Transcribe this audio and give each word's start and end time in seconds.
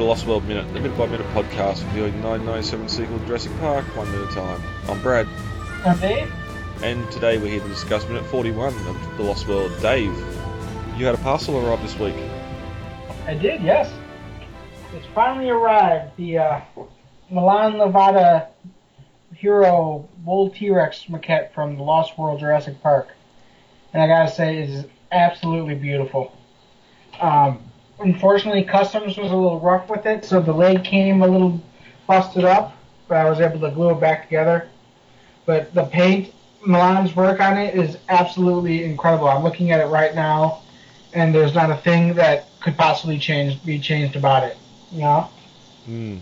Hello, 0.00 0.08
welcome 0.08 0.24
to 0.24 0.32
the 0.32 0.40
Lost 0.40 0.48
World 0.48 0.48
Minute, 0.48 0.72
the 0.72 0.80
minute 0.80 0.96
by 0.96 1.06
minute 1.08 1.26
podcast 1.34 1.84
reviewing 1.88 2.22
1997 2.22 2.88
sequel 2.88 3.18
Jurassic 3.26 3.52
Park, 3.60 3.84
one 3.94 4.10
minute 4.10 4.28
at 4.28 4.32
a 4.32 4.34
time. 4.34 4.62
I'm 4.88 5.02
Brad, 5.02 5.28
I'm 5.84 5.98
Dave. 5.98 6.32
and 6.82 7.10
today 7.12 7.36
we're 7.36 7.50
here 7.50 7.60
to 7.60 7.68
discuss 7.68 8.08
minute 8.08 8.24
41 8.24 8.68
of 8.86 9.16
the 9.18 9.22
Lost 9.22 9.46
World. 9.46 9.70
Dave, 9.82 10.16
you 10.96 11.04
had 11.04 11.14
a 11.14 11.18
parcel 11.18 11.58
arrive 11.58 11.82
this 11.82 11.98
week. 11.98 12.14
I 13.26 13.34
did, 13.34 13.60
yes. 13.60 13.92
It's 14.94 15.04
finally 15.14 15.50
arrived. 15.50 16.16
The 16.16 16.38
uh, 16.38 16.60
Milan, 17.30 17.76
Nevada 17.76 18.48
Hero 19.34 20.08
Bull 20.20 20.48
T-Rex 20.48 21.04
maquette 21.10 21.52
from 21.52 21.76
the 21.76 21.82
Lost 21.82 22.16
World 22.16 22.40
Jurassic 22.40 22.82
Park. 22.82 23.08
And 23.92 24.02
I 24.02 24.06
gotta 24.06 24.30
say, 24.30 24.62
it 24.62 24.70
is 24.70 24.86
absolutely 25.12 25.74
beautiful. 25.74 26.34
Um, 27.20 27.69
unfortunately, 28.00 28.64
Customs 28.64 29.16
was 29.16 29.30
a 29.30 29.36
little 29.36 29.60
rough 29.60 29.88
with 29.88 30.06
it, 30.06 30.24
so 30.24 30.40
the 30.40 30.52
leg 30.52 30.84
came 30.84 31.22
a 31.22 31.26
little 31.26 31.60
busted 32.06 32.44
up, 32.44 32.76
but 33.08 33.18
I 33.18 33.28
was 33.28 33.40
able 33.40 33.60
to 33.60 33.70
glue 33.70 33.90
it 33.90 34.00
back 34.00 34.24
together. 34.24 34.68
But 35.46 35.72
the 35.74 35.84
paint, 35.84 36.32
Milan's 36.66 37.14
work 37.14 37.40
on 37.40 37.56
it 37.56 37.74
is 37.74 37.98
absolutely 38.08 38.84
incredible. 38.84 39.28
I'm 39.28 39.42
looking 39.42 39.70
at 39.70 39.80
it 39.80 39.86
right 39.86 40.14
now, 40.14 40.62
and 41.12 41.34
there's 41.34 41.54
not 41.54 41.70
a 41.70 41.76
thing 41.76 42.14
that 42.14 42.48
could 42.60 42.76
possibly 42.76 43.18
change 43.18 43.64
be 43.64 43.78
changed 43.78 44.16
about 44.16 44.44
it. 44.44 44.56
You 44.92 45.00
know? 45.00 45.30
Hmm. 45.86 46.16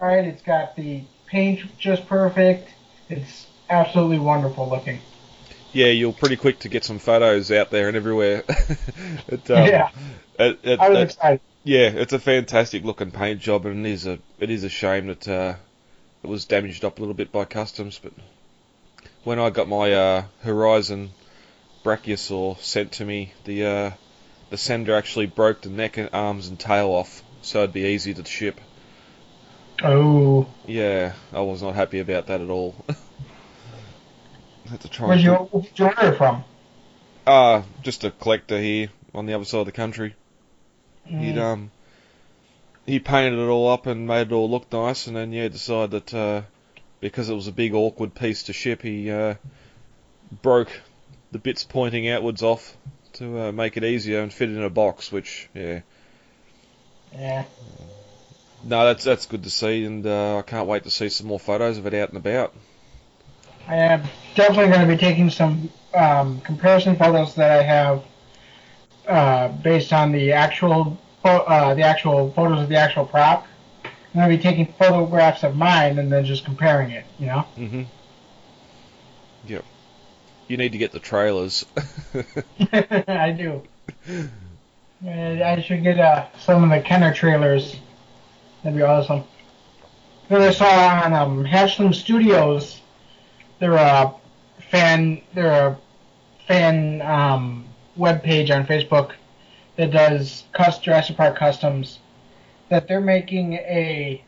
All 0.00 0.08
right, 0.08 0.24
it's 0.24 0.42
got 0.42 0.76
the 0.76 1.02
paint 1.26 1.60
just 1.78 2.06
perfect. 2.06 2.70
It's 3.08 3.46
absolutely 3.70 4.18
wonderful 4.18 4.68
looking. 4.68 5.00
Yeah, 5.72 5.86
you're 5.86 6.12
pretty 6.12 6.36
quick 6.36 6.60
to 6.60 6.68
get 6.68 6.84
some 6.84 6.98
photos 6.98 7.50
out 7.50 7.70
there 7.70 7.88
and 7.88 7.96
everywhere. 7.96 8.44
it, 9.28 9.50
um, 9.50 9.66
yeah, 9.66 9.90
it, 10.38 10.58
it, 10.62 10.80
I 10.80 10.88
was 10.90 10.98
it- 10.98 11.02
excited. 11.02 11.40
yeah, 11.64 11.88
it's 11.88 12.12
a 12.12 12.18
fantastic 12.18 12.84
looking 12.84 13.10
paint 13.10 13.40
job, 13.40 13.66
and 13.66 13.86
it 13.86 13.90
is 13.90 14.06
a 14.06 14.18
it 14.38 14.50
is 14.50 14.64
a 14.64 14.68
shame 14.68 15.06
that 15.08 15.26
uh, 15.28 15.54
it 16.22 16.26
was 16.26 16.44
damaged 16.44 16.84
up 16.84 16.98
a 16.98 17.00
little 17.00 17.14
bit 17.14 17.32
by 17.32 17.44
Customs. 17.44 17.98
But 18.02 18.12
when 19.24 19.38
I 19.38 19.50
got 19.50 19.68
my 19.68 19.92
uh, 19.92 20.24
Horizon 20.42 21.10
Brachiosaur 21.84 22.58
sent 22.60 22.92
to 22.92 23.04
me, 23.04 23.32
the 23.44 23.64
uh, 23.66 23.90
the 24.50 24.56
sender 24.58 24.94
actually 24.94 25.26
broke 25.26 25.62
the 25.62 25.70
neck 25.70 25.96
and 25.96 26.10
arms 26.12 26.48
and 26.48 26.58
tail 26.58 26.88
off, 26.90 27.22
so 27.42 27.58
it'd 27.60 27.72
be 27.72 27.82
easy 27.82 28.14
to 28.14 28.24
ship. 28.24 28.60
Oh, 29.82 30.46
Yeah, 30.66 31.12
I 31.34 31.40
was 31.42 31.62
not 31.62 31.74
happy 31.74 31.98
about 31.98 32.28
that 32.28 32.40
at 32.40 32.48
all. 32.48 32.74
Had 34.70 34.80
to 34.80 34.88
try. 34.88 35.08
where'd 35.08 35.20
you, 35.20 35.32
where'd 35.34 35.78
you 35.78 35.84
order 35.86 36.12
from? 36.16 36.44
Uh, 37.26 37.62
just 37.82 38.02
a 38.04 38.10
collector 38.10 38.58
here 38.58 38.88
on 39.14 39.26
the 39.26 39.34
other 39.34 39.44
side 39.44 39.58
of 39.60 39.66
the 39.66 39.72
country. 39.72 40.14
He'd 41.08 41.36
Mm, 41.36 41.38
um 41.38 41.70
he 42.86 43.00
painted 43.00 43.38
it 43.38 43.48
all 43.48 43.68
up 43.68 43.86
and 43.86 44.06
made 44.06 44.28
it 44.28 44.32
all 44.32 44.48
look 44.48 44.72
nice, 44.72 45.06
and 45.06 45.16
then 45.16 45.32
yeah, 45.32 45.48
decided 45.48 45.90
that 45.90 46.14
uh, 46.14 46.42
because 47.00 47.28
it 47.28 47.34
was 47.34 47.48
a 47.48 47.52
big 47.52 47.74
awkward 47.74 48.14
piece 48.14 48.44
to 48.44 48.52
ship, 48.52 48.82
he 48.82 49.10
uh, 49.10 49.34
broke 50.42 50.70
the 51.32 51.38
bits 51.38 51.64
pointing 51.64 52.08
outwards 52.08 52.42
off 52.42 52.76
to 53.14 53.40
uh, 53.40 53.52
make 53.52 53.76
it 53.76 53.84
easier 53.84 54.20
and 54.20 54.32
fit 54.32 54.50
it 54.50 54.56
in 54.56 54.62
a 54.62 54.70
box. 54.70 55.10
Which 55.10 55.48
yeah, 55.52 55.80
yeah, 57.12 57.44
no, 58.64 58.84
that's 58.86 59.04
that's 59.04 59.26
good 59.26 59.42
to 59.42 59.50
see, 59.50 59.84
and 59.84 60.06
uh, 60.06 60.38
I 60.38 60.42
can't 60.42 60.68
wait 60.68 60.84
to 60.84 60.90
see 60.90 61.08
some 61.08 61.26
more 61.26 61.40
photos 61.40 61.78
of 61.78 61.86
it 61.86 61.94
out 61.94 62.10
and 62.10 62.18
about. 62.18 62.54
I 63.68 63.76
am 63.76 64.02
definitely 64.36 64.72
going 64.72 64.88
to 64.88 64.94
be 64.94 64.96
taking 64.96 65.28
some 65.30 65.70
um, 65.92 66.40
comparison 66.42 66.94
photos 66.96 67.34
that 67.34 67.50
I 67.50 67.62
have 67.62 68.04
uh, 69.06 69.48
based 69.48 69.92
on 69.92 70.12
the 70.12 70.32
actual 70.32 70.98
uh, 71.24 71.74
the 71.74 71.82
actual 71.82 72.32
photos 72.32 72.62
of 72.62 72.68
the 72.68 72.76
actual 72.76 73.04
prop. 73.04 73.46
I'm 73.84 73.90
going 74.14 74.30
to 74.30 74.36
be 74.36 74.42
taking 74.42 74.72
photographs 74.74 75.42
of 75.42 75.56
mine 75.56 75.98
and 75.98 76.10
then 76.10 76.24
just 76.24 76.44
comparing 76.44 76.90
it. 76.90 77.04
You 77.18 77.26
know? 77.26 77.40
hmm 77.56 77.82
Yep. 79.46 79.64
You 80.48 80.56
need 80.56 80.72
to 80.72 80.78
get 80.78 80.92
the 80.92 81.00
trailers. 81.00 81.66
I 82.72 83.32
do. 83.32 83.62
I 85.06 85.60
should 85.60 85.82
get 85.82 86.00
uh, 86.00 86.26
some 86.38 86.64
of 86.64 86.70
the 86.70 86.80
Kenner 86.80 87.12
trailers. 87.12 87.76
That'd 88.62 88.76
be 88.76 88.82
awesome. 88.82 89.24
Then 90.28 90.42
I 90.42 90.50
saw 90.50 91.04
on 91.04 91.12
um, 91.12 91.44
Hatchling 91.44 91.94
Studios, 91.94 92.80
they're 93.60 93.74
a 93.74 94.14
fan, 94.70 95.20
they're 95.34 95.68
a 95.68 95.78
fan 96.48 97.00
um, 97.02 97.65
web 97.96 98.22
page 98.22 98.50
on 98.50 98.66
Facebook 98.66 99.12
that 99.76 99.90
does 99.90 100.44
cus- 100.52 100.78
Jurassic 100.78 101.16
Park 101.16 101.36
customs. 101.36 101.98
That 102.68 102.88
they're 102.88 103.00
making 103.00 103.54
a 103.54 104.24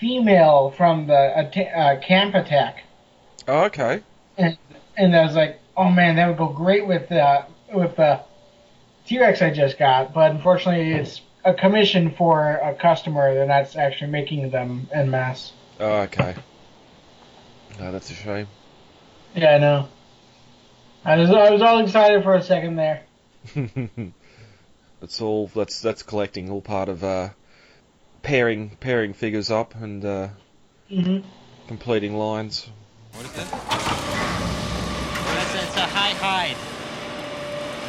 female 0.00 0.74
from 0.76 1.06
the 1.06 1.14
uh, 1.14 2.00
camp 2.00 2.34
attack 2.34 2.84
oh, 3.48 3.64
okay. 3.64 4.02
and 4.36 5.16
I 5.16 5.24
was 5.24 5.34
like, 5.34 5.58
oh 5.76 5.90
man, 5.90 6.16
that 6.16 6.28
would 6.28 6.38
go 6.38 6.48
great 6.48 6.86
with 6.86 7.10
uh, 7.10 7.42
with 7.72 7.96
the 7.96 8.20
T-Rex 9.06 9.42
I 9.42 9.50
just 9.50 9.78
got. 9.78 10.12
But 10.12 10.30
unfortunately, 10.32 10.92
it's 10.92 11.22
a 11.44 11.54
commission 11.54 12.14
for 12.16 12.56
a 12.56 12.74
customer. 12.74 13.34
They're 13.34 13.50
actually 13.50 14.10
making 14.10 14.50
them 14.50 14.88
en 14.92 15.10
masse. 15.10 15.52
Oh, 15.80 16.02
okay. 16.02 16.34
No, 17.80 17.92
that's 17.92 18.10
a 18.10 18.14
shame. 18.14 18.48
Yeah, 19.34 19.54
I 19.54 19.58
know. 19.58 19.88
I 21.08 21.16
was 21.16 21.30
I 21.30 21.50
was 21.50 21.62
all 21.62 21.78
excited 21.78 22.22
for 22.22 22.34
a 22.34 22.42
second 22.42 22.76
there. 22.76 23.02
That's 25.00 25.22
all. 25.22 25.46
That's 25.54 25.80
that's 25.80 26.02
collecting. 26.02 26.50
All 26.50 26.60
part 26.60 26.90
of 26.90 27.02
uh, 27.02 27.30
pairing 28.20 28.76
pairing 28.78 29.14
figures 29.14 29.50
up 29.50 29.74
and 29.74 30.04
uh, 30.04 30.28
hmm 30.90 31.20
completing 31.66 32.14
lines. 32.14 32.68
What 33.12 33.24
is 33.24 33.32
that? 33.32 33.46
It's, 35.40 35.54
it's 35.64 35.76
a 35.78 35.86
high 35.86 36.12
hide. 36.12 36.56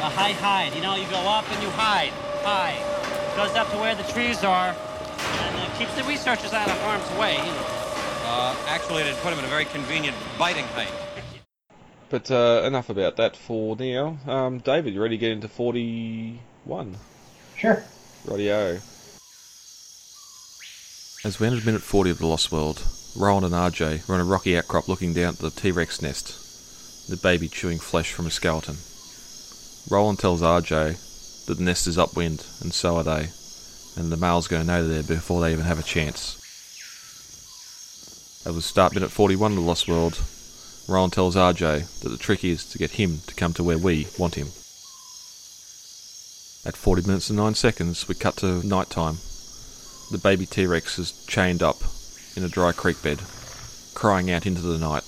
A 0.00 0.08
high 0.08 0.32
hide. 0.32 0.74
You 0.74 0.80
know, 0.80 0.94
you 0.96 1.04
go 1.10 1.20
up 1.28 1.44
and 1.52 1.62
you 1.62 1.68
hide. 1.70 2.12
High. 2.40 2.78
Goes 3.36 3.54
up 3.54 3.70
to 3.72 3.76
where 3.76 3.94
the 3.94 4.04
trees 4.04 4.42
are 4.44 4.70
and 4.70 5.56
uh, 5.56 5.76
keeps 5.76 5.94
the 5.94 6.04
researchers 6.04 6.54
out 6.54 6.68
of 6.68 6.80
harm's 6.80 7.10
way. 7.20 7.34
You 7.36 7.52
know. 7.52 7.66
Uh, 8.24 8.56
actually, 8.68 9.02
it 9.02 9.14
put 9.18 9.34
him 9.34 9.40
in 9.40 9.44
a 9.44 9.48
very 9.48 9.66
convenient 9.66 10.16
biting 10.38 10.64
height. 10.68 10.92
But 12.10 12.30
uh, 12.30 12.62
enough 12.64 12.90
about 12.90 13.16
that 13.16 13.36
for 13.36 13.76
now. 13.76 14.18
Um, 14.26 14.58
David, 14.58 14.94
you 14.94 15.00
ready 15.00 15.16
to 15.16 15.20
get 15.20 15.30
into 15.30 15.48
forty-one? 15.48 16.96
Sure. 17.56 17.84
Radio. 18.24 18.80
As 21.22 21.38
we 21.38 21.46
entered 21.46 21.66
minute 21.66 21.82
40 21.82 22.10
of 22.10 22.18
The 22.18 22.26
Lost 22.26 22.50
World, 22.50 22.82
Roland 23.14 23.44
and 23.44 23.54
Ajay 23.54 24.08
were 24.08 24.14
on 24.14 24.22
a 24.22 24.24
rocky 24.24 24.56
outcrop 24.56 24.88
looking 24.88 25.12
down 25.12 25.34
at 25.34 25.38
the 25.38 25.50
T 25.50 25.70
Rex 25.70 26.00
nest, 26.00 27.08
the 27.10 27.16
baby 27.16 27.46
chewing 27.46 27.78
flesh 27.78 28.12
from 28.12 28.26
a 28.26 28.30
skeleton. 28.30 28.76
Roland 29.90 30.18
tells 30.18 30.40
Ajay 30.40 30.96
that 31.46 31.58
the 31.58 31.62
nest 31.62 31.86
is 31.86 31.98
upwind, 31.98 32.46
and 32.60 32.72
so 32.72 32.96
are 32.96 33.04
they, 33.04 33.28
and 33.96 34.10
the 34.10 34.16
male's 34.16 34.48
going 34.48 34.62
to 34.62 34.66
know 34.66 34.82
they're 34.82 35.02
there 35.02 35.16
before 35.16 35.42
they 35.42 35.52
even 35.52 35.66
have 35.66 35.78
a 35.78 35.82
chance. 35.82 36.36
That 38.44 38.54
we 38.54 38.62
start 38.62 38.94
minute 38.94 39.10
41 39.10 39.52
of 39.52 39.56
The 39.56 39.62
Lost 39.62 39.86
World, 39.88 40.18
Roland 40.90 41.12
tells 41.12 41.36
Ajay 41.36 41.86
that 42.00 42.08
the 42.08 42.18
trick 42.18 42.44
is 42.44 42.64
to 42.64 42.76
get 42.76 42.92
him 42.92 43.20
to 43.28 43.34
come 43.36 43.54
to 43.54 43.62
where 43.62 43.78
we 43.78 44.08
want 44.18 44.34
him. 44.34 44.48
At 46.66 46.76
40 46.76 47.02
minutes 47.06 47.30
and 47.30 47.38
9 47.38 47.54
seconds, 47.54 48.08
we 48.08 48.16
cut 48.16 48.36
to 48.38 48.66
night 48.66 48.90
time. 48.90 49.18
The 50.10 50.20
baby 50.20 50.46
T 50.46 50.66
Rex 50.66 50.98
is 50.98 51.12
chained 51.28 51.62
up 51.62 51.76
in 52.36 52.42
a 52.42 52.48
dry 52.48 52.72
creek 52.72 53.00
bed, 53.02 53.20
crying 53.94 54.32
out 54.32 54.46
into 54.46 54.62
the 54.62 54.78
night. 54.78 55.04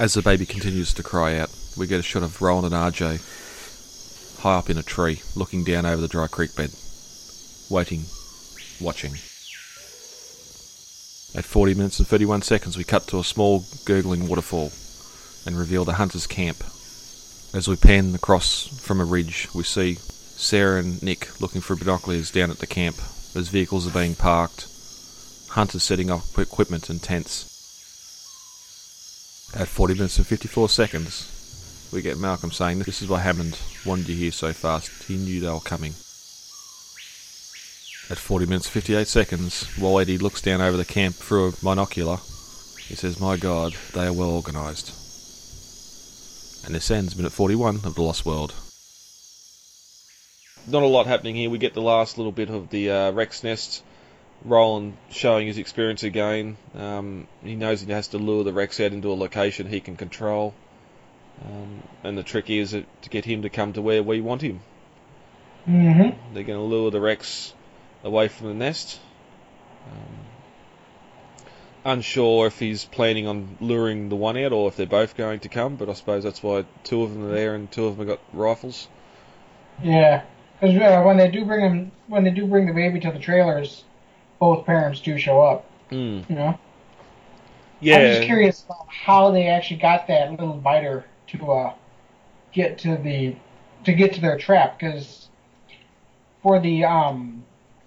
As 0.00 0.14
the 0.14 0.22
baby 0.22 0.44
continues 0.44 0.92
to 0.94 1.04
cry 1.04 1.38
out, 1.38 1.50
we 1.76 1.86
get 1.86 2.00
a 2.00 2.02
shot 2.02 2.24
of 2.24 2.42
Roland 2.42 2.66
and 2.66 2.74
Ajay 2.74 3.20
high 4.40 4.58
up 4.58 4.68
in 4.68 4.78
a 4.78 4.82
tree, 4.82 5.22
looking 5.36 5.62
down 5.62 5.86
over 5.86 6.00
the 6.00 6.08
dry 6.08 6.26
creek 6.26 6.56
bed, 6.56 6.70
waiting, 7.70 8.06
watching. 8.80 9.12
At 11.38 11.44
40 11.44 11.74
minutes 11.74 12.00
and 12.00 12.08
31 12.08 12.42
seconds, 12.42 12.76
we 12.76 12.82
cut 12.82 13.06
to 13.08 13.20
a 13.20 13.24
small, 13.24 13.64
gurgling 13.84 14.26
waterfall 14.26 14.72
and 15.48 15.56
reveal 15.56 15.86
the 15.86 15.94
hunter's 15.94 16.26
camp. 16.26 16.62
As 17.54 17.66
we 17.66 17.74
pan 17.74 18.14
across 18.14 18.66
from 18.82 19.00
a 19.00 19.04
ridge, 19.04 19.48
we 19.54 19.62
see 19.62 19.94
Sarah 19.94 20.78
and 20.78 21.02
Nick 21.02 21.40
looking 21.40 21.62
through 21.62 21.78
binoculars 21.78 22.30
down 22.30 22.50
at 22.50 22.58
the 22.58 22.66
camp 22.66 22.96
as 23.34 23.48
vehicles 23.48 23.88
are 23.88 23.98
being 23.98 24.14
parked, 24.14 24.68
hunters 25.48 25.82
setting 25.82 26.10
up 26.10 26.38
equipment 26.38 26.90
and 26.90 27.02
tents. 27.02 27.46
At 29.58 29.68
40 29.68 29.94
minutes 29.94 30.18
and 30.18 30.26
54 30.26 30.68
seconds, 30.68 31.88
we 31.94 32.02
get 32.02 32.18
Malcolm 32.18 32.52
saying, 32.52 32.80
This 32.80 33.00
is 33.00 33.08
what 33.08 33.22
Hammond 33.22 33.58
wanted 33.86 34.10
you 34.10 34.16
here 34.16 34.32
so 34.32 34.52
fast. 34.52 35.04
He 35.04 35.16
knew 35.16 35.40
they 35.40 35.48
were 35.48 35.60
coming. 35.60 35.92
At 38.10 38.18
40 38.18 38.44
minutes 38.44 38.66
and 38.66 38.74
58 38.74 39.08
seconds, 39.08 39.64
while 39.78 39.98
Eddie 39.98 40.18
looks 40.18 40.42
down 40.42 40.60
over 40.60 40.76
the 40.76 40.84
camp 40.84 41.14
through 41.14 41.48
a 41.48 41.52
binocular, 41.52 42.18
he 42.86 42.94
says, 42.94 43.18
My 43.18 43.38
God, 43.38 43.74
they 43.94 44.06
are 44.06 44.12
well 44.12 44.30
organised. 44.30 45.07
And 46.68 46.74
this 46.74 46.90
ends 46.90 47.16
minute 47.16 47.32
41 47.32 47.76
of 47.76 47.94
The 47.94 48.02
Lost 48.02 48.26
World. 48.26 48.52
not 50.66 50.82
a 50.82 50.86
lot 50.86 51.06
happening 51.06 51.34
here. 51.34 51.48
We 51.48 51.56
get 51.56 51.72
the 51.72 51.80
last 51.80 52.18
little 52.18 52.30
bit 52.30 52.50
of 52.50 52.68
the 52.68 52.90
uh, 52.90 53.10
Rex 53.12 53.42
nest. 53.42 53.82
Roland 54.44 54.98
showing 55.08 55.46
his 55.46 55.56
experience 55.56 56.02
again. 56.02 56.58
Um, 56.74 57.26
he 57.42 57.56
knows 57.56 57.80
he 57.80 57.90
has 57.90 58.08
to 58.08 58.18
lure 58.18 58.44
the 58.44 58.52
Rex 58.52 58.80
out 58.80 58.92
into 58.92 59.10
a 59.10 59.14
location 59.16 59.66
he 59.66 59.80
can 59.80 59.96
control. 59.96 60.52
Um, 61.42 61.82
and 62.04 62.18
the 62.18 62.22
trick 62.22 62.50
is 62.50 62.72
to 62.72 63.08
get 63.08 63.24
him 63.24 63.40
to 63.42 63.48
come 63.48 63.72
to 63.72 63.80
where 63.80 64.02
we 64.02 64.20
want 64.20 64.42
him. 64.42 64.60
Mm-hmm. 65.66 66.34
They're 66.34 66.44
going 66.44 66.58
to 66.60 66.66
lure 66.66 66.90
the 66.90 67.00
Rex 67.00 67.54
away 68.04 68.28
from 68.28 68.48
the 68.48 68.54
nest. 68.54 69.00
Um, 69.90 70.27
unsure 71.84 72.46
if 72.46 72.58
he's 72.58 72.84
planning 72.84 73.26
on 73.26 73.56
luring 73.60 74.08
the 74.08 74.16
one 74.16 74.36
out 74.36 74.52
or 74.52 74.68
if 74.68 74.76
they're 74.76 74.86
both 74.86 75.16
going 75.16 75.40
to 75.40 75.48
come, 75.48 75.76
but 75.76 75.88
I 75.88 75.94
suppose 75.94 76.24
that's 76.24 76.42
why 76.42 76.64
two 76.84 77.02
of 77.02 77.12
them 77.12 77.26
are 77.26 77.32
there 77.32 77.54
and 77.54 77.70
two 77.70 77.86
of 77.86 77.96
them 77.96 78.06
have 78.06 78.18
got 78.18 78.24
rifles. 78.32 78.88
Yeah, 79.82 80.22
because 80.60 80.76
uh, 80.76 81.02
when 81.02 81.16
they 81.16 81.30
do 81.30 81.44
bring 81.44 81.60
him, 81.60 81.92
when 82.08 82.24
they 82.24 82.30
do 82.30 82.46
bring 82.46 82.66
the 82.66 82.72
baby 82.72 83.00
to 83.00 83.12
the 83.12 83.18
trailers, 83.18 83.84
both 84.38 84.66
parents 84.66 85.00
do 85.00 85.18
show 85.18 85.40
up. 85.40 85.64
Mm. 85.90 86.28
You 86.28 86.34
know. 86.34 86.58
Yeah. 87.80 87.96
I'm 87.96 88.06
just 88.14 88.22
curious 88.24 88.64
about 88.64 88.88
how 88.88 89.30
they 89.30 89.46
actually 89.46 89.78
got 89.78 90.08
that 90.08 90.32
little 90.32 90.54
biter 90.54 91.04
to 91.28 91.52
uh, 91.52 91.74
get 92.52 92.78
to 92.78 92.96
the 92.96 93.36
to 93.84 93.92
get 93.92 94.14
to 94.14 94.20
their 94.20 94.36
trap 94.36 94.78
because 94.78 95.28
for 96.42 96.58
the 96.58 96.84
um 96.84 97.44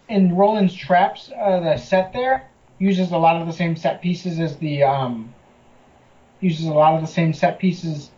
in 0.07 0.35
Roland's 0.35 0.73
traps 0.73 1.29
uh, 1.37 1.59
the 1.59 1.77
set 1.77 2.13
there 2.13 2.49
uses 2.81 3.11
a 3.11 3.17
lot 3.17 3.39
of 3.39 3.45
the 3.45 3.53
same 3.53 3.75
set 3.75 4.01
pieces 4.01 4.39
as 4.39 4.57
the 4.57 4.83
um 4.83 5.33
uses 6.39 6.65
a 6.65 6.71
lot 6.73 6.95
of 6.95 7.01
the 7.01 7.07
same 7.07 7.31
set 7.33 7.59
pieces 7.59 8.09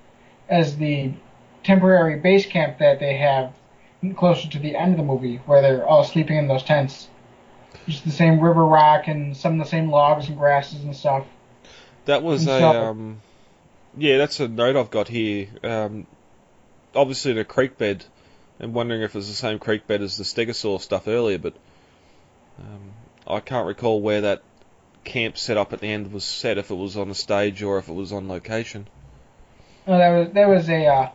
as 0.47 0.77
the 0.77 1.11
temporary 1.63 2.17
base 2.19 2.45
camp 2.45 2.77
that 2.79 2.99
they 2.99 3.17
have 3.17 3.53
closer 4.15 4.47
to 4.49 4.59
the 4.59 4.75
end 4.75 4.91
of 4.93 4.97
the 4.97 5.03
movie 5.03 5.37
where 5.45 5.61
they're 5.61 5.85
all 5.85 6.03
sleeping 6.05 6.37
in 6.37 6.47
those 6.47 6.63
tents. 6.63 7.09
Just 7.87 8.05
the 8.05 8.11
same 8.11 8.39
river 8.39 8.63
rock 8.63 9.07
and 9.07 9.35
some 9.35 9.59
of 9.59 9.65
the 9.65 9.69
same 9.69 9.89
logs 9.89 10.29
and 10.29 10.37
grasses 10.37 10.83
and 10.83 10.95
stuff. 10.95 11.25
that 12.05 12.23
was 12.23 12.43
a 12.47 12.59
So- 12.59 12.83
um, 12.89 13.21
yeah. 13.97 14.17
That's 14.17 14.39
a 14.39 14.47
note 14.47 14.77
I've 14.77 14.91
got 14.91 15.09
here. 15.09 15.47
Um, 15.63 16.07
obviously 16.95 17.33
the 17.33 17.43
creek 17.43 17.77
bed, 17.77 18.05
and 18.59 18.73
wondering 18.73 19.01
if 19.01 19.15
it's 19.15 19.27
the 19.27 19.33
same 19.33 19.59
creek 19.59 19.87
bed 19.87 20.01
as 20.01 20.17
the 20.17 20.23
Stegosaur 20.23 20.79
stuff 20.79 21.07
earlier, 21.07 21.37
but 21.39 21.53
um, 22.59 22.91
I 23.27 23.39
can't 23.41 23.67
recall 23.67 24.01
where 24.01 24.21
that 24.21 24.43
camp 25.03 25.37
set 25.37 25.57
up 25.57 25.73
at 25.73 25.79
the 25.79 25.87
end 25.87 26.11
was 26.11 26.23
set. 26.23 26.57
If 26.57 26.71
it 26.71 26.75
was 26.75 26.97
on 26.97 27.09
a 27.09 27.15
stage 27.15 27.61
or 27.63 27.77
if 27.77 27.87
it 27.87 27.93
was 27.93 28.11
on 28.11 28.27
location. 28.27 28.87
No, 29.87 29.97
that 29.97 30.09
was 30.09 30.33
that 30.33 30.47
was 30.47 30.69
a 30.69 30.85
uh, 30.85 31.09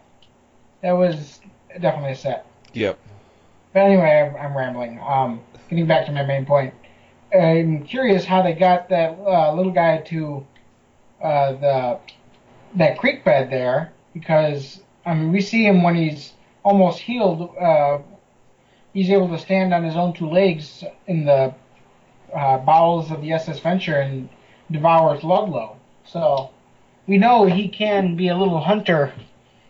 that 0.83 0.93
was 0.93 1.41
definitely 1.81 2.13
a 2.13 2.17
set. 2.17 2.47
Yep. 2.75 2.99
But 3.73 3.81
anyway, 3.81 4.33
I'm, 4.35 4.37
I'm 4.37 4.57
rambling. 4.57 5.01
Um, 5.01 5.41
getting 5.69 5.87
back 5.87 6.07
to 6.07 6.13
my 6.13 6.25
main 6.25 6.47
point, 6.47 6.75
I'm 7.33 7.85
curious 7.85 8.25
how 8.25 8.43
they 8.43 8.55
got 8.55 8.89
that 8.91 9.19
uh, 9.19 9.53
little 9.55 9.73
guy 9.73 9.99
to 9.99 10.47
uh, 11.23 11.53
the 11.53 11.99
that 12.77 12.99
creek 12.99 13.25
bed 13.25 13.51
there 13.51 13.93
because 14.13 14.81
I 15.05 15.15
mean 15.15 15.33
we 15.33 15.41
see 15.41 15.65
him 15.65 15.83
when 15.83 15.97
he's 15.97 16.33
almost 16.63 16.99
healed. 17.01 17.57
Uh, 17.57 17.99
he's 18.93 19.11
able 19.11 19.29
to 19.29 19.39
stand 19.39 19.73
on 19.73 19.85
his 19.85 19.97
own 19.97 20.13
two 20.13 20.29
legs 20.29 20.85
in 21.07 21.25
the 21.25 21.55
uh, 22.35 22.59
bowels 22.59 23.11
of 23.11 23.23
the 23.23 23.33
SS 23.33 23.61
Venture 23.61 23.97
and 23.97 24.29
devours 24.71 25.23
Ludlow. 25.25 25.77
So 26.07 26.51
we 27.07 27.19
know 27.19 27.45
he 27.47 27.69
can 27.69 28.17
be 28.17 28.29
a 28.29 28.37
little 28.37 28.61
hunter 28.61 29.13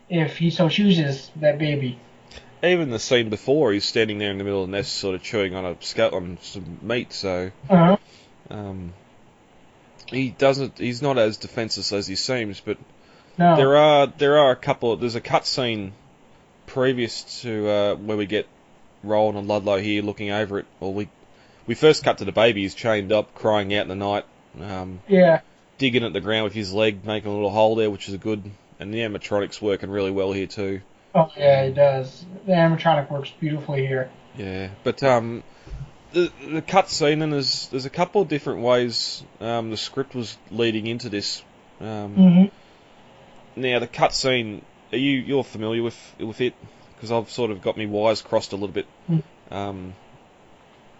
if 0.09 0.37
he 0.37 0.49
so 0.49 0.69
chooses. 0.69 1.29
That 1.37 1.57
baby. 1.57 1.99
Even 2.61 2.89
the 2.89 2.99
scene 2.99 3.29
before, 3.29 3.71
he's 3.71 3.85
standing 3.85 4.17
there 4.17 4.31
in 4.31 4.37
the 4.37 4.43
middle 4.43 4.63
of 4.63 4.69
the 4.69 4.75
nest, 4.75 4.93
sort 4.93 5.15
of 5.15 5.23
chewing 5.23 5.55
on 5.55 5.65
a 5.65 5.77
scout 5.81 6.13
on 6.13 6.37
some 6.41 6.79
meat. 6.81 7.13
So 7.13 7.51
Uh-huh. 7.69 7.97
um, 8.49 8.93
he 10.07 10.29
doesn't. 10.31 10.77
He's 10.77 11.01
not 11.01 11.17
as 11.17 11.37
defenseless 11.37 11.93
as 11.93 12.07
he 12.07 12.15
seems. 12.15 12.59
But 12.59 12.77
No. 13.37 13.55
there 13.55 13.77
are 13.77 14.07
there 14.07 14.37
are 14.39 14.51
a 14.51 14.55
couple. 14.57 14.95
There's 14.97 15.15
a 15.15 15.21
cut 15.21 15.45
scene 15.45 15.93
previous 16.65 17.41
to 17.43 17.69
uh, 17.69 17.95
where 17.95 18.17
we 18.17 18.25
get 18.25 18.47
Roland 19.03 19.37
and 19.37 19.47
Ludlow 19.47 19.77
here 19.79 20.01
looking 20.03 20.29
over 20.31 20.59
it. 20.59 20.65
Or 20.81 20.93
we 20.93 21.07
we 21.69 21.75
first 21.75 22.03
cut 22.03 22.17
to 22.17 22.25
the 22.25 22.31
baby. 22.31 22.63
He's 22.63 22.73
chained 22.73 23.11
up, 23.11 23.35
crying 23.35 23.71
out 23.75 23.83
in 23.83 23.89
the 23.89 23.95
night, 23.95 24.25
um, 24.59 25.01
Yeah. 25.07 25.41
digging 25.77 26.03
at 26.03 26.13
the 26.13 26.19
ground 26.19 26.45
with 26.45 26.53
his 26.53 26.73
leg, 26.73 27.05
making 27.05 27.29
a 27.29 27.33
little 27.35 27.51
hole 27.51 27.75
there, 27.75 27.91
which 27.91 28.07
is 28.07 28.15
a 28.15 28.17
good. 28.17 28.41
And 28.79 28.91
the 28.91 28.97
animatronics 29.01 29.61
working 29.61 29.91
really 29.91 30.09
well 30.09 30.31
here 30.31 30.47
too. 30.47 30.81
Oh 31.13 31.29
yeah, 31.37 31.61
it 31.63 31.75
does. 31.75 32.25
The 32.47 32.53
animatronic 32.53 33.11
works 33.11 33.31
beautifully 33.39 33.85
here. 33.85 34.09
Yeah, 34.35 34.69
but 34.83 35.03
um, 35.03 35.43
the 36.11 36.31
the 36.47 36.63
cut 36.63 36.89
scene 36.89 37.21
and 37.21 37.31
there's 37.31 37.67
there's 37.67 37.85
a 37.85 37.89
couple 37.91 38.21
of 38.23 38.29
different 38.29 38.61
ways 38.61 39.23
um, 39.39 39.69
the 39.69 39.77
script 39.77 40.15
was 40.15 40.37
leading 40.49 40.87
into 40.87 41.07
this. 41.09 41.43
Um, 41.79 42.15
Mm-hmm. 42.15 43.61
Now 43.61 43.77
the 43.79 43.87
cut 43.87 44.13
scene, 44.15 44.63
are 44.91 44.97
you 44.97 45.19
you're 45.19 45.43
familiar 45.43 45.83
with 45.83 46.15
with 46.19 46.41
it? 46.41 46.55
Because 46.95 47.11
I've 47.11 47.29
sort 47.29 47.51
of 47.51 47.61
got 47.61 47.77
me 47.77 47.85
wires 47.85 48.23
crossed 48.23 48.53
a 48.53 48.55
little 48.55 48.73
bit. 48.73 48.87
Mm. 49.07 49.23
Um, 49.51 49.93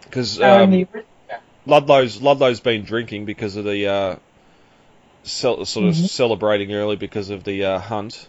because 0.10 0.40
Uh, 0.40 0.64
um, 0.64 0.72
the, 0.72 0.88
Ludlow's 1.66 2.22
Ludlow's 2.22 2.60
been 2.60 2.84
drinking 2.84 3.26
because 3.26 3.56
of 3.56 3.66
the 3.66 3.88
uh, 3.88 4.16
sort 5.24 5.60
of 5.60 5.68
Mhm. 5.68 5.94
celebrating 5.94 6.74
early 6.74 6.96
because 6.96 7.30
of 7.30 7.44
the 7.44 7.66
uh, 7.66 7.80
hunt 7.80 8.28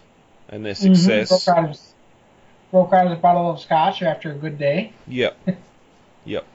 and 0.49 0.65
their 0.65 0.73
Mhm, 0.73 0.95
success. 0.95 1.45
Broke 1.45 1.57
out, 1.57 1.67
his, 1.69 1.93
broke 2.71 2.93
out 2.93 3.09
his 3.09 3.19
bottle 3.19 3.49
of 3.51 3.59
scotch 3.59 4.01
after 4.03 4.31
a 4.31 4.35
good 4.35 4.57
day. 4.59 4.91
Yep. 5.07 5.37
yep. 6.25 6.45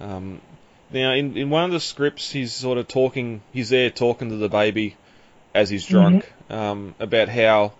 Um, 0.00 0.40
now, 0.90 1.12
in, 1.12 1.36
in 1.36 1.48
one 1.48 1.64
of 1.64 1.70
the 1.70 1.80
scripts, 1.80 2.30
he's 2.30 2.52
sort 2.52 2.76
of 2.76 2.88
talking, 2.88 3.40
he's 3.52 3.70
there 3.70 3.88
talking 3.90 4.28
to 4.28 4.36
the 4.36 4.48
baby 4.48 4.96
as 5.54 5.70
he's 5.70 5.86
drunk 5.86 6.30
um, 6.50 6.94
about 6.98 7.28
how 7.28 7.72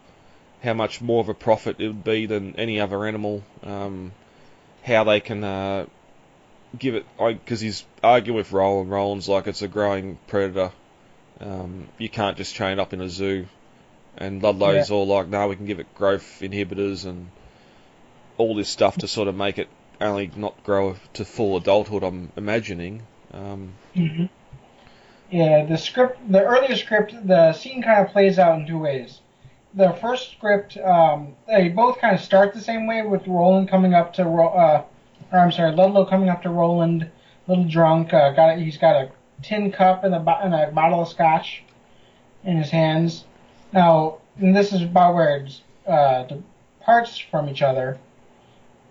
how 0.63 0.73
much 0.75 1.01
more 1.01 1.21
of 1.21 1.29
a 1.29 1.35
profit 1.35 1.81
it 1.81 1.89
would 1.89 2.05
be 2.05 2.27
than 2.27 2.55
any 2.57 2.79
other 2.79 3.05
animal, 3.05 3.43
um, 3.65 4.13
how 4.85 5.03
they 5.03 5.19
can 5.19 5.43
uh, 5.43 5.87
give 6.79 6.95
it, 6.95 7.07
because 7.19 7.61
he's 7.61 7.85
arguing 8.03 8.37
with 8.37 8.53
Roland. 8.53 8.91
Roland's 8.91 9.29
like 9.29 9.47
it's 9.47 9.63
a 9.63 9.69
growing 9.69 10.19
predator. 10.27 10.73
Um, 11.41 11.89
you 11.99 12.09
can't 12.09 12.37
just 12.37 12.55
chain 12.55 12.73
it 12.73 12.79
up 12.79 12.93
in 12.93 13.01
a 13.01 13.09
zoo. 13.09 13.47
And 14.17 14.43
Ludlow's 14.43 14.91
all 14.91 15.07
like, 15.07 15.29
no, 15.29 15.49
we 15.49 15.57
can 15.57 15.67
give 15.67 15.81
it 15.81 15.95
growth 15.95 16.41
inhibitors 16.41 17.07
and 17.07 17.29
all 18.37 18.55
this 18.55 18.69
stuff 18.69 18.99
to 18.99 19.09
sort 19.09 19.29
of 19.29 19.35
make 19.35 19.59
it 19.59 19.69
only 20.01 20.31
not 20.37 20.63
grow 20.65 20.97
to 21.15 21.25
full 21.25 21.57
adulthood. 21.57 22.03
I'm 22.03 22.31
imagining. 22.37 23.03
Um, 23.33 23.73
Mm-hmm. 23.95 24.27
Yeah, 25.31 25.65
the 25.65 25.79
script, 25.79 26.31
the 26.31 26.45
earlier 26.45 26.77
script, 26.77 27.15
the 27.27 27.55
scene 27.55 27.83
kind 27.83 28.05
of 28.05 28.13
plays 28.13 28.39
out 28.39 28.59
in 28.59 28.67
two 28.67 28.79
ways. 28.79 29.21
The 29.73 29.93
first 29.95 30.33
script, 30.33 30.77
um, 30.77 31.35
they 31.49 31.71
both 31.71 31.99
kind 31.99 32.15
of 32.15 32.21
start 32.21 32.53
the 32.53 32.61
same 32.61 32.87
way 32.87 33.01
with 33.01 33.27
Roland 33.27 33.71
coming 33.71 33.95
up 33.95 34.13
to, 34.15 34.25
uh, 34.25 34.85
or 35.33 35.39
I'm 35.39 35.53
sorry, 35.53 35.73
Ludlow 35.73 36.05
coming 36.05 36.29
up 36.29 36.43
to 36.43 36.51
Roland, 36.51 37.03
a 37.03 37.51
little 37.51 37.65
drunk. 37.65 38.13
Uh, 38.13 38.31
got 38.33 38.59
he's 38.59 38.77
got 38.79 38.97
a 38.97 39.11
tin 39.43 39.73
cup 39.73 40.05
and 40.05 40.15
a, 40.15 40.21
bo- 40.21 40.39
and 40.43 40.55
a 40.55 40.71
bottle 40.71 41.03
of 41.03 41.09
scotch 41.09 41.63
in 42.45 42.57
his 42.57 42.71
hands. 42.71 43.25
Now, 43.73 44.19
and 44.39 44.55
this 44.55 44.73
is 44.73 44.83
about 44.83 45.15
where 45.15 45.37
it 45.39 45.61
uh, 45.87 46.25
departs 46.25 47.19
from 47.19 47.49
each 47.49 47.63
other. 47.63 47.99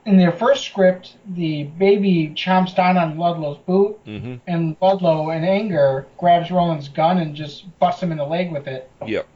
In 0.03 0.17
their 0.17 0.31
first 0.31 0.65
script, 0.65 1.15
the 1.35 1.63
baby 1.65 2.33
chomps 2.35 2.75
down 2.75 2.97
on 2.97 3.17
Ludlow's 3.19 3.59
boot, 3.59 3.99
hmm 4.05 4.35
and 4.47 4.75
Ludlow, 4.81 5.29
in 5.29 5.43
anger, 5.43 6.07
grabs 6.17 6.49
Roland's 6.49 6.89
gun 6.89 7.19
and 7.19 7.35
just 7.35 7.65
busts 7.79 8.01
him 8.01 8.11
in 8.11 8.17
the 8.17 8.25
leg 8.25 8.51
with 8.51 8.67
it, 8.67 8.89
Yep. 9.05 9.27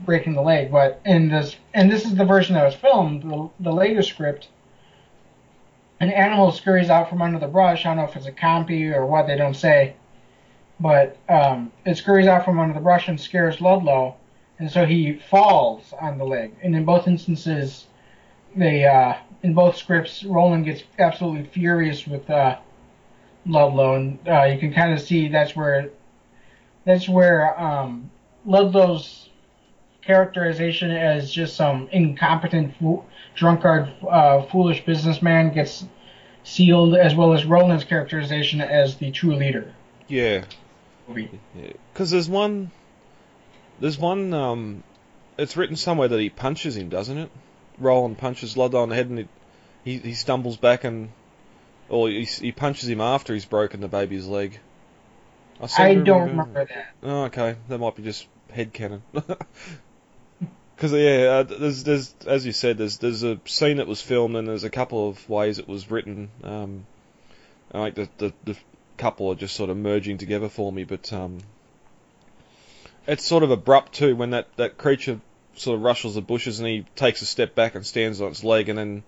breaking 0.00 0.34
the 0.34 0.42
leg. 0.42 0.70
But 0.70 1.00
in 1.06 1.28
this, 1.30 1.56
and 1.72 1.90
this 1.90 2.04
is 2.04 2.14
the 2.14 2.24
version 2.26 2.54
that 2.54 2.64
was 2.64 2.74
filmed, 2.74 3.22
the, 3.22 3.48
the 3.60 3.72
later 3.72 4.02
script, 4.02 4.48
an 6.00 6.10
animal 6.10 6.52
scurries 6.52 6.90
out 6.90 7.08
from 7.08 7.22
under 7.22 7.38
the 7.38 7.46
brush. 7.46 7.84
I 7.84 7.90
don't 7.90 7.98
know 7.98 8.04
if 8.04 8.16
it's 8.16 8.26
a 8.26 8.32
compy 8.32 8.94
or 8.94 9.06
what, 9.06 9.26
they 9.26 9.36
don't 9.36 9.54
say. 9.54 9.94
But 10.80 11.16
um, 11.28 11.72
it 11.86 11.96
scurries 11.96 12.26
out 12.26 12.44
from 12.44 12.58
under 12.58 12.74
the 12.74 12.80
brush 12.80 13.08
and 13.08 13.20
scares 13.20 13.60
Ludlow, 13.60 14.16
and 14.58 14.70
so 14.70 14.84
he 14.84 15.14
falls 15.14 15.92
on 16.00 16.18
the 16.18 16.24
leg. 16.24 16.52
And 16.62 16.74
in 16.74 16.84
both 16.84 17.06
instances, 17.06 17.86
they 18.56 18.84
uh, 18.84 19.14
in 19.42 19.54
both 19.54 19.76
scripts, 19.76 20.24
Roland 20.24 20.64
gets 20.64 20.82
absolutely 20.98 21.44
furious 21.44 22.06
with 22.06 22.28
uh, 22.28 22.58
Ludlow, 23.46 23.94
and 23.94 24.18
uh, 24.28 24.44
you 24.44 24.58
can 24.58 24.72
kind 24.72 24.92
of 24.92 25.00
see 25.00 25.28
that's 25.28 25.54
where 25.54 25.90
that's 26.84 27.08
where 27.08 27.58
um, 27.60 28.10
Ludlow's 28.44 29.23
characterization 30.06 30.90
as 30.90 31.30
just 31.30 31.56
some 31.56 31.88
incompetent, 31.92 32.74
fo- 32.76 33.04
drunkard, 33.34 33.92
uh, 34.08 34.42
foolish 34.42 34.84
businessman 34.84 35.52
gets 35.52 35.84
sealed, 36.42 36.94
as 36.94 37.14
well 37.14 37.32
as 37.32 37.44
Roland's 37.44 37.84
characterization 37.84 38.60
as 38.60 38.96
the 38.96 39.10
true 39.10 39.34
leader. 39.34 39.72
Yeah. 40.08 40.44
Because 41.92 42.10
there's 42.10 42.28
one. 42.28 42.70
There's 43.80 43.98
one. 43.98 44.32
Um, 44.32 44.82
it's 45.36 45.56
written 45.56 45.76
somewhere 45.76 46.08
that 46.08 46.20
he 46.20 46.30
punches 46.30 46.76
him, 46.76 46.88
doesn't 46.88 47.18
it? 47.18 47.30
Roland 47.78 48.18
punches 48.18 48.56
Ludlow 48.56 48.82
on 48.82 48.88
the 48.88 48.94
head, 48.94 49.10
and 49.10 49.18
it, 49.20 49.28
he 49.84 49.98
he 49.98 50.14
stumbles 50.14 50.56
back 50.56 50.84
and 50.84 51.10
or 51.88 52.08
he, 52.08 52.24
he 52.24 52.52
punches 52.52 52.88
him 52.88 53.00
after 53.00 53.34
he's 53.34 53.44
broken 53.44 53.80
the 53.80 53.88
baby's 53.88 54.26
leg. 54.26 54.58
seem 55.66 55.86
I 55.86 55.94
don't 55.94 56.28
remember 56.28 56.64
that. 56.64 56.94
Oh, 57.02 57.24
okay, 57.24 57.56
that 57.68 57.78
might 57.78 57.96
be 57.96 58.02
just 58.02 58.26
head 58.50 58.72
canon. 58.72 59.02
Because 60.84 61.00
yeah, 61.00 61.26
uh, 61.28 61.42
there's 61.44 61.82
there's 61.82 62.14
as 62.26 62.44
you 62.44 62.52
said, 62.52 62.76
there's 62.76 62.98
there's 62.98 63.22
a 63.22 63.40
scene 63.46 63.78
that 63.78 63.86
was 63.86 64.02
filmed 64.02 64.36
and 64.36 64.46
there's 64.46 64.64
a 64.64 64.70
couple 64.70 65.08
of 65.08 65.30
ways 65.30 65.58
it 65.58 65.66
was 65.66 65.90
written. 65.90 66.28
Um, 66.42 66.84
and 67.70 67.82
like 67.82 67.94
the, 67.94 68.06
the 68.18 68.34
the 68.44 68.56
couple 68.98 69.32
are 69.32 69.34
just 69.34 69.56
sort 69.56 69.70
of 69.70 69.78
merging 69.78 70.18
together 70.18 70.50
for 70.50 70.70
me, 70.70 70.84
but 70.84 71.10
um, 71.10 71.38
it's 73.06 73.24
sort 73.24 73.44
of 73.44 73.50
abrupt 73.50 73.94
too 73.94 74.14
when 74.14 74.30
that 74.30 74.54
that 74.56 74.76
creature 74.76 75.22
sort 75.54 75.76
of 75.76 75.82
rushes 75.82 76.16
the 76.16 76.20
bushes 76.20 76.60
and 76.60 76.68
he 76.68 76.84
takes 76.96 77.22
a 77.22 77.26
step 77.26 77.54
back 77.54 77.74
and 77.74 77.86
stands 77.86 78.20
on 78.20 78.28
its 78.28 78.44
leg 78.44 78.68
and 78.68 78.78
then 78.78 79.04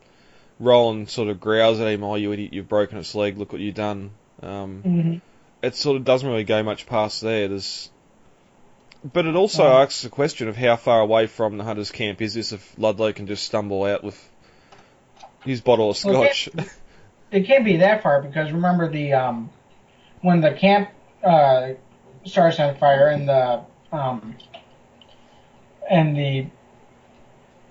Roland 0.59 1.11
sort 1.11 1.29
of 1.29 1.41
growls 1.41 1.79
at 1.79 1.89
him, 1.89 2.03
"Oh, 2.03 2.15
you 2.15 2.33
idiot! 2.33 2.55
You've 2.55 2.71
broken 2.71 2.97
its 2.97 3.15
leg. 3.15 3.37
Look 3.37 3.53
what 3.53 3.61
you've 3.61 3.75
done." 3.75 4.13
Um, 4.43 4.81
hmm 4.83 5.17
it 5.63 5.75
sort 5.75 5.97
of 5.97 6.05
doesn't 6.05 6.29
really 6.29 6.45
go 6.45 6.63
much 6.63 6.87
past 6.87 7.21
there. 7.21 7.49
There's, 7.49 7.91
but 9.13 9.27
it 9.27 9.37
also 9.37 9.65
asks 9.65 10.03
the 10.03 10.09
question 10.09 10.49
of 10.49 10.57
how 10.57 10.77
far 10.77 11.01
away 11.01 11.27
from 11.27 11.59
the 11.59 11.65
hunter's 11.65 11.91
camp 11.91 12.21
is 12.21 12.35
this 12.35 12.53
if 12.53 12.79
Ludlow 12.79 13.13
can 13.13 13.27
just 13.27 13.45
stumble 13.45 13.85
out 13.85 14.03
with 14.03 14.31
his 15.45 15.61
bottle 15.61 15.91
of 15.91 16.05
Well, 16.05 16.25
scotch. 16.25 16.49
It 17.31 17.47
can't 17.47 17.65
be 17.65 17.79
that 17.79 18.03
far 18.03 18.23
because 18.23 18.53
remember 18.53 18.89
the 18.89 19.13
um, 19.13 19.51
when 20.23 20.41
the 20.41 20.53
camp 20.53 20.91
uh, 21.25 21.71
starts 22.25 22.61
on 22.61 22.77
fire 22.77 23.09
and 23.09 23.29
the 23.29 23.63
um, 23.93 24.37
and 25.91 26.17
the 26.17 26.47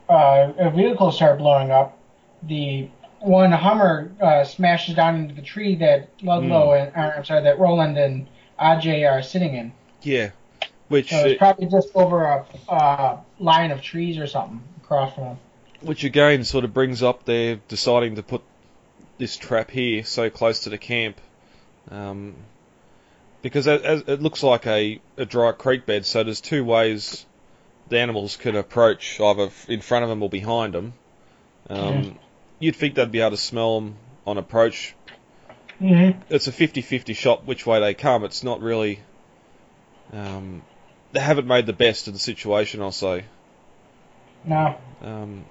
uh, 0.10 0.70
vehicles 0.70 1.16
start 1.16 1.38
blowing 1.38 1.72
up, 1.72 1.98
the 2.44 2.90
one 3.20 3.52
Hummer 3.52 4.12
uh, 4.22 4.44
smashes 4.44 4.96
down 4.96 5.16
into 5.16 5.36
the 5.36 5.42
tree 5.42 5.76
that 5.76 6.10
Ludlow 6.22 6.74
and 6.74 6.96
uh, 6.96 7.18
I'm 7.18 7.26
sorry 7.26 7.44
that 7.44 7.60
Roland 7.60 7.98
and 7.98 8.28
Ajay 8.60 9.10
are 9.10 9.22
sitting 9.22 9.56
in. 9.56 9.74
yeah, 10.02 10.32
which 10.88 11.10
So 11.10 11.26
it's 11.26 11.40
probably 11.40 11.68
just 11.68 11.90
over 11.96 12.24
a 12.24 12.46
uh, 12.70 13.18
line 13.40 13.72
of 13.72 13.82
trees 13.82 14.18
or 14.18 14.28
something 14.28 14.62
across 14.84 15.14
from 15.16 15.24
them. 15.24 15.38
which 15.82 16.04
again 16.04 16.44
sort 16.44 16.64
of 16.64 16.74
brings 16.74 17.02
up 17.04 17.26
their 17.26 17.58
deciding 17.68 18.16
to 18.16 18.24
put 18.24 18.42
this 19.18 19.38
trap 19.38 19.72
here 19.72 20.04
so 20.04 20.30
close 20.30 20.62
to 20.62 20.70
the 20.70 20.78
camp. 20.78 21.20
Um, 21.90 22.36
because 23.42 23.68
as 23.68 24.04
it 24.08 24.22
looks 24.22 24.42
like 24.42 24.66
a, 24.66 25.00
a 25.18 25.26
dry 25.26 25.52
creek 25.52 25.86
bed, 25.86 26.06
so 26.06 26.24
there's 26.24 26.42
two 26.42 26.64
ways 26.64 27.26
the 27.90 28.00
animals 28.00 28.38
can 28.38 28.56
approach, 28.56 29.20
either 29.20 29.50
in 29.68 29.82
front 29.82 30.04
of 30.04 30.10
them 30.10 30.24
or 30.24 30.30
behind 30.30 30.74
them. 30.74 30.94
Um, 31.70 32.18
You'd 32.58 32.76
think 32.76 32.96
they'd 32.96 33.12
be 33.12 33.20
able 33.20 33.32
to 33.32 33.38
smell 33.38 33.80
them 33.80 33.96
on 34.26 34.38
approach. 34.38 34.96
Mm-hmm. 35.82 36.22
It's 36.30 36.48
a 36.48 36.52
50-50 36.52 37.16
shot 37.16 37.46
which 37.46 37.66
way 37.66 37.80
they 37.80 37.94
come. 37.94 38.24
It's 38.24 38.44
not 38.44 38.62
really. 38.62 39.02
Um, 40.14 40.62
they 41.16 41.22
haven't 41.22 41.48
made 41.48 41.66
the 41.66 41.74
best 41.74 42.08
of 42.08 42.14
the 42.14 42.20
situation, 42.20 42.82
I'll 42.82 42.92
say. 42.92 43.24
No. 44.44 44.76
Um, 45.02 45.46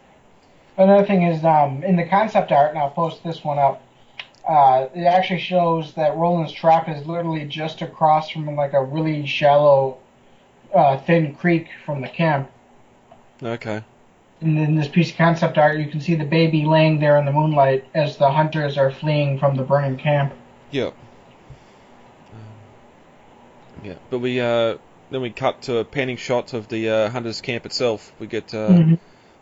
Another 0.77 1.07
thing 1.07 1.23
is, 1.23 1.43
um, 1.43 1.83
in 1.83 1.97
the 1.97 2.05
concept 2.05 2.53
art, 2.53 2.71
and 2.71 2.79
I'll 2.79 2.91
post 2.91 3.25
this 3.25 3.43
one 3.43 3.59
up. 3.59 3.81
Uh, 4.47 4.89
it 4.95 5.05
actually 5.05 5.41
shows 5.41 5.95
that 5.95 6.17
Roland's 6.17 6.53
trap 6.53 6.89
is 6.89 7.07
literally 7.07 7.47
just 7.47 7.81
across 7.81 8.29
from 8.29 8.55
like 8.57 8.75
a 8.75 8.85
really 8.85 9.27
shallow, 9.27 9.97
uh, 10.75 10.99
thin 10.99 11.35
creek 11.35 11.69
from 11.87 12.03
the 12.03 12.09
camp. 12.09 12.51
okay. 13.43 13.83
And 14.43 14.59
in 14.59 14.75
this 14.75 14.89
piece 14.89 15.13
of 15.13 15.17
concept 15.17 15.57
art, 15.57 15.79
you 15.79 15.87
can 15.87 16.03
see 16.03 16.15
the 16.15 16.27
baby 16.27 16.67
laying 16.67 17.01
there 17.01 17.17
in 17.17 17.25
the 17.25 17.33
moonlight 17.33 17.87
as 17.95 18.19
the 18.19 18.31
hunters 18.31 18.77
are 18.77 18.91
fleeing 18.91 19.39
from 19.39 19.57
the 19.57 19.63
burning 19.63 19.97
camp. 19.97 20.35
Yeah. 20.71 20.89
Um, 20.89 20.93
yeah, 23.83 23.95
but 24.11 24.19
we 24.19 24.43
uh, 24.43 24.77
then 25.11 25.21
we 25.21 25.31
cut 25.31 25.63
to 25.63 25.79
a 25.79 25.85
panning 25.85 26.17
shot 26.17 26.53
of 26.55 26.69
the 26.69 26.89
uh, 26.89 27.11
hunters' 27.11 27.41
camp 27.41 27.67
itself. 27.67 28.13
We 28.19 28.27
get 28.27 28.53
uh, 28.55 28.69
Mhm. 28.69 28.99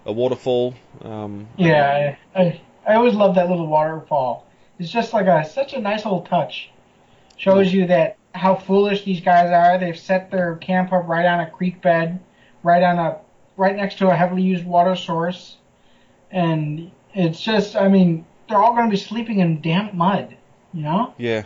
a 0.07 0.13
waterfall. 0.13 0.75
Um, 1.03 1.47
Yeah, 1.57 2.17
I, 2.35 2.41
I, 2.41 2.61
I 2.87 2.95
always 2.95 3.15
love 3.15 3.35
that 3.37 3.49
little 3.49 3.67
waterfall. 3.67 4.47
It's 4.79 4.91
just 4.91 5.13
like 5.13 5.27
a 5.27 5.45
such 5.45 5.75
a 5.75 5.81
nice 5.81 6.05
little 6.05 6.23
touch. 6.23 6.71
Shows 7.37 7.73
you 7.73 7.87
that 7.89 8.17
how 8.35 8.55
foolish 8.55 9.05
these 9.05 9.21
guys 9.21 9.51
are. 9.51 9.79
They've 9.79 9.99
set 9.99 10.31
their 10.31 10.57
camp 10.57 10.93
up 10.93 11.07
right 11.09 11.27
on 11.27 11.41
a 11.41 11.51
creek 11.51 11.83
bed, 11.83 12.21
right 12.63 12.83
on 12.83 12.99
a 12.99 13.19
right 13.57 13.77
next 13.77 13.99
to 13.99 14.09
a 14.09 14.15
heavily 14.15 14.43
used 14.43 14.65
water 14.65 14.97
source, 14.97 15.57
and 16.31 16.91
it's 17.15 17.41
just 17.41 17.77
I 17.77 17.89
mean 17.89 18.25
they're 18.49 18.59
all 18.59 18.75
going 18.75 18.87
to 18.87 18.91
be 18.91 18.97
sleeping 18.97 19.41
in 19.41 19.61
damp 19.61 19.95
mud, 19.95 20.37
you 20.73 20.83
know? 20.83 21.15
Yeah. 21.17 21.45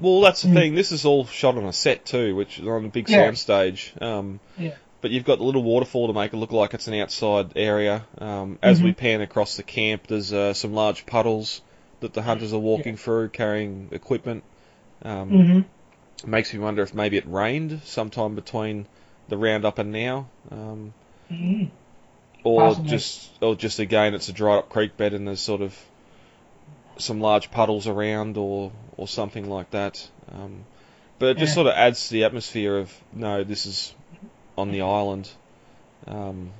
Well, 0.00 0.20
that's 0.20 0.42
the 0.42 0.48
Mm. 0.48 0.54
thing. 0.54 0.74
This 0.74 0.92
is 0.92 1.04
all 1.04 1.26
shot 1.26 1.56
on 1.56 1.64
a 1.64 1.72
set 1.72 2.04
too, 2.04 2.34
which 2.36 2.58
is 2.58 2.66
on 2.66 2.84
a 2.84 2.88
big 2.88 3.08
Yeah. 3.08 3.24
sound 3.24 3.38
stage. 3.38 3.92
Um, 4.00 4.40
Yeah. 4.58 4.72
But 5.02 5.10
you've 5.10 5.24
got 5.24 5.38
the 5.38 5.44
little 5.44 5.62
waterfall 5.62 6.08
to 6.08 6.12
make 6.14 6.32
it 6.32 6.36
look 6.36 6.52
like 6.52 6.74
it's 6.74 6.88
an 6.88 6.94
outside 6.94 7.52
area. 7.54 8.04
Um, 8.18 8.58
as 8.62 8.82
we 8.82 8.90
Mhm. 8.92 8.96
pan 8.96 9.20
across 9.20 9.56
the 9.56 9.62
camp, 9.62 10.06
there's 10.08 10.32
uh, 10.32 10.52
some 10.54 10.72
large 10.74 11.06
puddles 11.06 11.60
that 12.00 12.12
the 12.12 12.22
hunters 12.22 12.52
are 12.52 12.58
walking 12.58 12.96
through, 12.96 13.28
carrying 13.28 13.88
equipment. 13.92 14.42
Um, 15.02 15.30
Mm-hmm. 15.30 16.30
Makes 16.30 16.54
me 16.54 16.58
wonder 16.60 16.82
if 16.82 16.94
maybe 16.94 17.18
it 17.18 17.28
rained 17.28 17.82
sometime 17.84 18.34
between 18.34 18.86
the 19.28 19.36
roundup 19.36 19.78
and 19.78 19.92
now, 19.92 20.26
um, 20.50 20.92
hmm 21.28 21.64
or 22.42 22.70
Possibly. 22.70 22.90
just, 22.90 23.30
or 23.42 23.54
just 23.54 23.78
again, 23.78 24.14
it's 24.14 24.28
a 24.28 24.32
dried 24.32 24.58
up 24.58 24.70
creek 24.70 24.96
bed 24.96 25.12
and 25.12 25.28
there's 25.28 25.40
sort 25.40 25.60
of 25.60 25.76
some 26.98 27.20
large 27.20 27.50
puddles 27.50 27.86
around, 27.86 28.36
or 28.36 28.72
or 28.96 29.06
something 29.08 29.48
like 29.48 29.70
that. 29.70 30.08
Um, 30.32 30.64
but 31.18 31.30
it 31.30 31.38
just 31.38 31.50
Yeah. 31.52 31.54
sort 31.54 31.66
of 31.68 31.74
adds 31.74 32.08
to 32.08 32.14
the 32.14 32.24
atmosphere 32.24 32.78
of 32.78 32.92
no, 33.12 33.44
this 33.44 33.66
is 33.66 33.94
on 34.58 34.72
the 34.72 34.82
island, 34.82 35.30
um, 36.06 36.50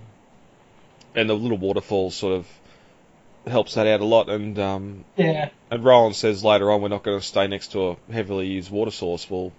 and 1.15 1.29
the 1.29 1.35
little 1.35 1.59
waterfall 1.59 2.11
sort 2.11 2.35
of 2.35 2.47
helps 3.47 3.75
that 3.75 3.87
out 3.87 4.01
a 4.01 4.05
lot. 4.05 4.29
And 4.29 4.59
um, 4.59 5.05
Yeah. 5.17 5.51
and 5.71 5.85
Roland 5.85 6.17
says 6.17 6.45
later 6.45 6.71
on, 6.71 6.83
we're 6.83 6.89
not 6.89 7.03
going 7.03 7.19
to 7.19 7.25
stay 7.27 7.47
next 7.47 7.73
to 7.73 7.91
a 7.91 8.13
heavily 8.13 8.47
used 8.49 8.71
water 8.71 8.91
source. 8.91 9.29
Well, 9.31 9.53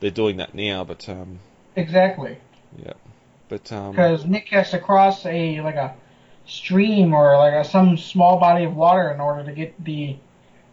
they're 0.00 0.10
doing 0.10 0.38
that 0.38 0.54
now, 0.54 0.84
but 0.84 1.08
um, 1.08 1.38
Exactly. 1.76 2.38
Yeah. 2.82 2.94
But 3.48 3.70
um, 3.72 3.92
because 3.92 4.24
Nick 4.24 4.48
has 4.48 4.70
to 4.70 4.78
cross 4.78 5.26
a 5.26 5.60
like 5.60 5.74
a 5.74 5.94
stream 6.50 7.14
or 7.14 7.36
like 7.36 7.54
a, 7.54 7.64
some 7.64 7.96
small 7.96 8.38
body 8.38 8.64
of 8.64 8.74
water 8.74 9.10
in 9.10 9.20
order 9.20 9.44
to 9.44 9.52
get 9.52 9.82
the 9.84 10.16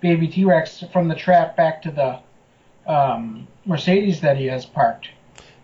baby 0.01 0.27
T 0.27 0.43
Rex 0.45 0.83
from 0.91 1.07
the 1.07 1.15
trap 1.15 1.55
back 1.55 1.83
to 1.83 1.91
the 1.91 2.91
um, 2.91 3.47
Mercedes 3.65 4.21
that 4.21 4.37
he 4.37 4.45
has 4.47 4.65
parked. 4.65 5.09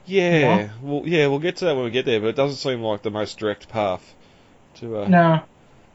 yeah, 0.05 0.39
Yeah. 0.39 0.69
well, 0.81 1.01
yeah, 1.05 1.27
we'll 1.27 1.39
get 1.39 1.57
to 1.57 1.65
that 1.65 1.75
when 1.75 1.85
we 1.85 1.91
get 1.91 2.05
there. 2.05 2.19
But 2.19 2.27
it 2.27 2.35
doesn't 2.35 2.57
seem 2.57 2.81
like 2.81 3.01
the 3.01 3.11
most 3.11 3.37
direct 3.39 3.69
path 3.69 4.13
to. 4.75 4.99
Uh, 5.01 5.07
No, 5.07 5.41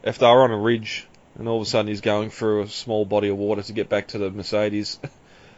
If 0.02 0.18
they 0.18 0.26
were 0.26 0.42
on 0.42 0.50
a 0.50 0.58
ridge 0.58 1.06
and 1.38 1.46
all 1.48 1.56
of 1.60 1.62
a 1.62 1.70
sudden 1.70 1.86
he's 1.88 2.00
going 2.00 2.30
through 2.30 2.62
a 2.62 2.68
small 2.68 3.04
body 3.04 3.28
of 3.28 3.36
water 3.36 3.62
to 3.62 3.72
get 3.72 3.88
back 3.88 4.08
to 4.08 4.18
the 4.18 4.30
Mercedes, 4.30 4.98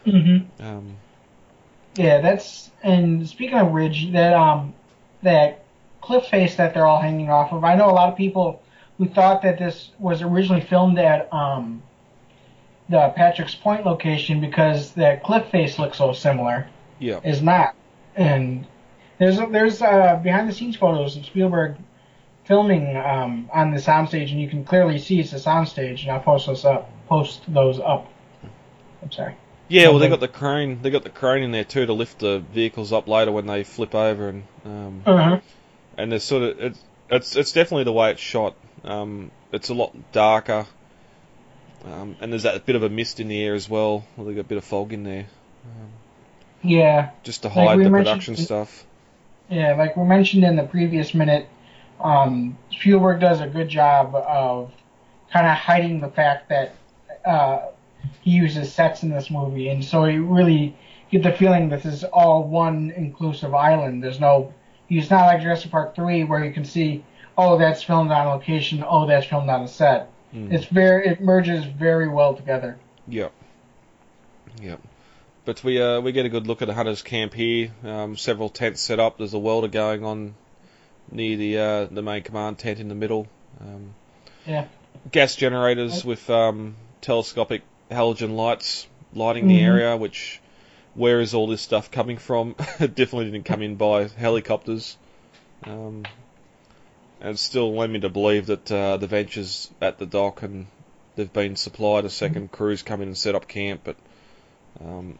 Mm-hmm. 0.07 0.62
um, 0.64 0.97
yeah, 1.95 2.21
that's 2.23 2.71
and 2.83 3.29
speaking 3.29 3.59
of 3.59 3.73
ridge, 3.73 4.12
that 4.12 4.33
um 4.33 4.73
that 5.23 5.64
cliff 6.00 6.26
face 6.26 6.57
that 6.57 6.75
they're 6.75 6.87
all 6.87 7.00
hanging 7.00 7.30
off 7.30 7.52
of. 7.52 7.64
I 7.64 7.75
know 7.75 7.90
a 7.90 7.92
lot 7.92 8.09
of 8.11 8.16
people 8.16 8.62
who 8.99 9.09
thought 9.09 9.42
that 9.42 9.59
this 9.59 9.90
was 9.99 10.23
originally 10.23 10.61
filmed 10.62 10.99
at 10.99 11.33
um 11.33 11.83
the 12.88 13.12
Patrick's 13.14 13.54
Point 13.54 13.87
location 13.87 14.40
because 14.40 14.92
that 14.95 15.23
cliff 15.23 15.49
face 15.50 15.78
looks 15.78 15.99
so 15.99 16.12
similar. 16.12 16.69
yeah, 16.99 17.21
is 17.25 17.40
not. 17.42 17.75
And 18.16 18.66
there's 19.19 19.38
there's 19.50 19.80
uh, 19.83 20.19
behind 20.23 20.49
the 20.49 20.52
scenes 20.52 20.76
photos 20.76 21.16
of 21.16 21.25
Spielberg 21.25 21.76
filming 22.45 22.97
um, 22.97 23.49
on 23.52 23.71
the 23.71 23.76
soundstage, 23.78 24.30
and 24.33 24.40
you 24.40 24.49
can 24.49 24.64
clearly 24.64 24.99
see 24.99 25.21
it's 25.21 25.33
a 25.33 25.37
soundstage. 25.37 26.02
And 26.02 26.11
I'll 26.11 26.21
post 26.21 26.47
those 26.47 26.64
up. 26.64 26.90
Post 27.09 27.42
those 27.49 27.78
up. 27.78 28.11
I'm 29.02 29.11
sorry. 29.12 29.37
yeah. 29.69 29.88
Well, 29.88 29.99
they 29.99 30.09
got 30.09 30.21
the 30.21 30.28
crane. 30.28 30.80
They 30.83 30.90
got 30.90 31.04
the 31.04 31.11
crane 31.11 31.42
in 31.45 31.52
there 31.52 31.64
too 31.64 31.87
to 31.87 31.92
lift 31.92 32.19
the 32.19 32.40
vehicles 32.52 32.92
up 32.92 33.07
later 33.09 33.30
when 33.30 33.47
they 33.47 33.62
flip 33.62 33.95
over, 33.95 34.28
and 34.30 34.42
um, 34.64 35.02
Uh-huh. 35.07 35.40
And 36.02 36.12
there's 36.12 36.25
sort 36.25 36.42
of 36.42 36.61
it's 36.61 36.85
it's 37.11 37.37
it's 37.37 37.52
definitely 37.52 37.85
the 37.85 37.92
way 37.92 38.11
it's 38.12 38.21
shot. 38.21 38.54
Um, 38.85 39.30
it's 39.52 39.69
a 39.69 39.75
lot 39.75 39.95
darker, 40.12 40.66
um, 41.85 42.16
and 42.21 42.33
there's 42.33 42.45
that 42.45 42.64
bit 42.66 42.76
of 42.76 42.83
a 42.83 42.88
mist 42.88 43.21
in 43.21 43.28
the 43.28 43.42
air 43.42 43.54
as 43.54 43.69
well. 43.69 44.07
Well, 44.16 44.26
they 44.26 44.35
got 44.35 44.40
a 44.40 44.45
bit 44.45 44.59
of 44.59 44.64
fog 44.64 44.92
in 44.92 45.04
there, 45.04 45.26
Yeah, 46.62 47.11
just 47.23 47.42
to 47.42 47.49
hide 47.49 47.78
we 47.78 47.85
the 47.85 47.90
production 47.90 48.37
stuff. 48.37 48.85
yeah. 49.49 49.75
Like 49.75 49.97
we 49.97 50.04
mentioned 50.04 50.45
in 50.45 50.57
the 50.57 50.62
previous 50.64 51.14
minute, 51.14 51.49
um, 52.00 52.57
Spielberg 52.71 53.21
does 53.21 53.40
a 53.40 53.47
good 53.47 53.69
job 53.69 54.14
of 54.14 54.73
kind 55.33 55.47
of 55.47 55.57
hiding 55.57 56.00
the 56.00 56.09
fact 56.09 56.49
that 56.49 56.75
uh, 57.25 57.69
he 58.21 58.30
uses 58.30 58.73
sets 58.73 59.02
in 59.02 59.11
this 59.11 59.30
movie, 59.30 59.69
and 59.69 59.85
so 59.85 60.04
you 60.04 60.25
really 60.25 60.76
get 61.11 61.23
the 61.23 61.33
feeling 61.33 61.69
this 61.69 61.85
is 61.85 62.04
all 62.04 62.45
one 62.45 62.92
inclusive 62.97 63.52
island. 63.54 64.02
There's 64.02 64.21
no, 64.21 64.54
it's 64.99 65.11
not 65.11 65.27
like 65.27 65.41
Jurassic 65.41 65.71
Park 65.71 65.95
three 65.95 66.25
where 66.25 66.45
you 66.45 66.53
can 66.53 66.65
see, 66.65 67.05
oh, 67.39 67.59
that's 67.59 67.83
filmed 67.83 68.11
on 68.11 68.27
location, 68.27 68.85
oh, 68.87 69.07
that's 69.07 69.27
filmed 69.27 69.49
on 69.49 69.63
a 69.63 69.69
set. 69.69 70.11
Mm. 70.35 70.53
It's 70.53 70.67
very 70.67 71.07
it 71.09 71.21
merges 71.21 71.65
very 71.65 72.09
well 72.09 72.35
together. 72.35 72.79
Yep. 73.09 73.33
Yep. 74.63 74.81
But 75.45 75.65
we 75.65 75.81
uh, 75.81 76.01
we 76.01 76.13
get 76.13 76.27
a 76.27 76.29
good 76.29 76.47
look 76.47 76.63
at 76.63 76.69
the 76.69 76.75
hunters' 76.75 77.03
camp 77.03 77.35
here. 77.35 77.73
Um, 77.83 78.17
several 78.17 78.49
tents 78.49 78.81
set 78.81 79.01
up. 79.01 79.19
There's 79.19 79.35
a 79.35 79.39
welder 79.39 79.69
going 79.69 80.05
on 80.05 80.35
near 81.11 81.37
the 81.37 81.59
uh, 81.59 81.85
the 81.87 82.03
main 82.03 82.23
command 82.23 82.59
tent 82.59 82.79
in 82.79 82.89
the 82.89 82.95
middle. 82.95 83.27
Um, 83.61 83.95
Yeah. 84.47 84.67
Gas 85.11 85.35
generators 85.35 86.05
with 86.05 86.29
um, 86.29 86.77
telescopic 87.01 87.63
halogen 87.91 88.37
lights 88.37 88.87
lighting 89.15 89.49
the 89.49 89.59
Mhm. 89.59 89.65
area. 89.65 89.97
Which 89.97 90.41
where 90.95 91.21
is 91.21 91.35
all 91.35 91.47
this 91.47 91.63
stuff 91.63 91.91
coming 91.91 92.19
from? 92.19 92.55
it 92.79 92.95
definitely 92.95 93.31
didn't 93.31 93.45
come 93.45 93.63
in 93.63 93.77
by 93.77 94.09
helicopters. 94.09 94.97
Um, 95.65 96.05
and 97.21 97.39
still 97.39 97.75
led 97.75 97.91
me 97.91 98.01
to 98.01 98.09
believe 98.09 98.47
that 98.47 98.73
uh, 98.73 98.97
the 98.97 99.07
Venture's 99.07 99.71
at 99.81 99.99
the 99.99 100.07
dock 100.07 100.43
and 100.43 100.67
they've 101.17 101.33
been 101.33 101.57
supplied 101.57 102.05
a 102.05 102.09
2nd 102.09 102.51
cruise 102.51 102.83
come 102.83 103.03
in 103.03 103.09
and 103.09 103.19
set 103.19 103.35
up 103.35 103.47
camp, 103.47 103.83
but 103.85 103.97
um, 104.83 105.19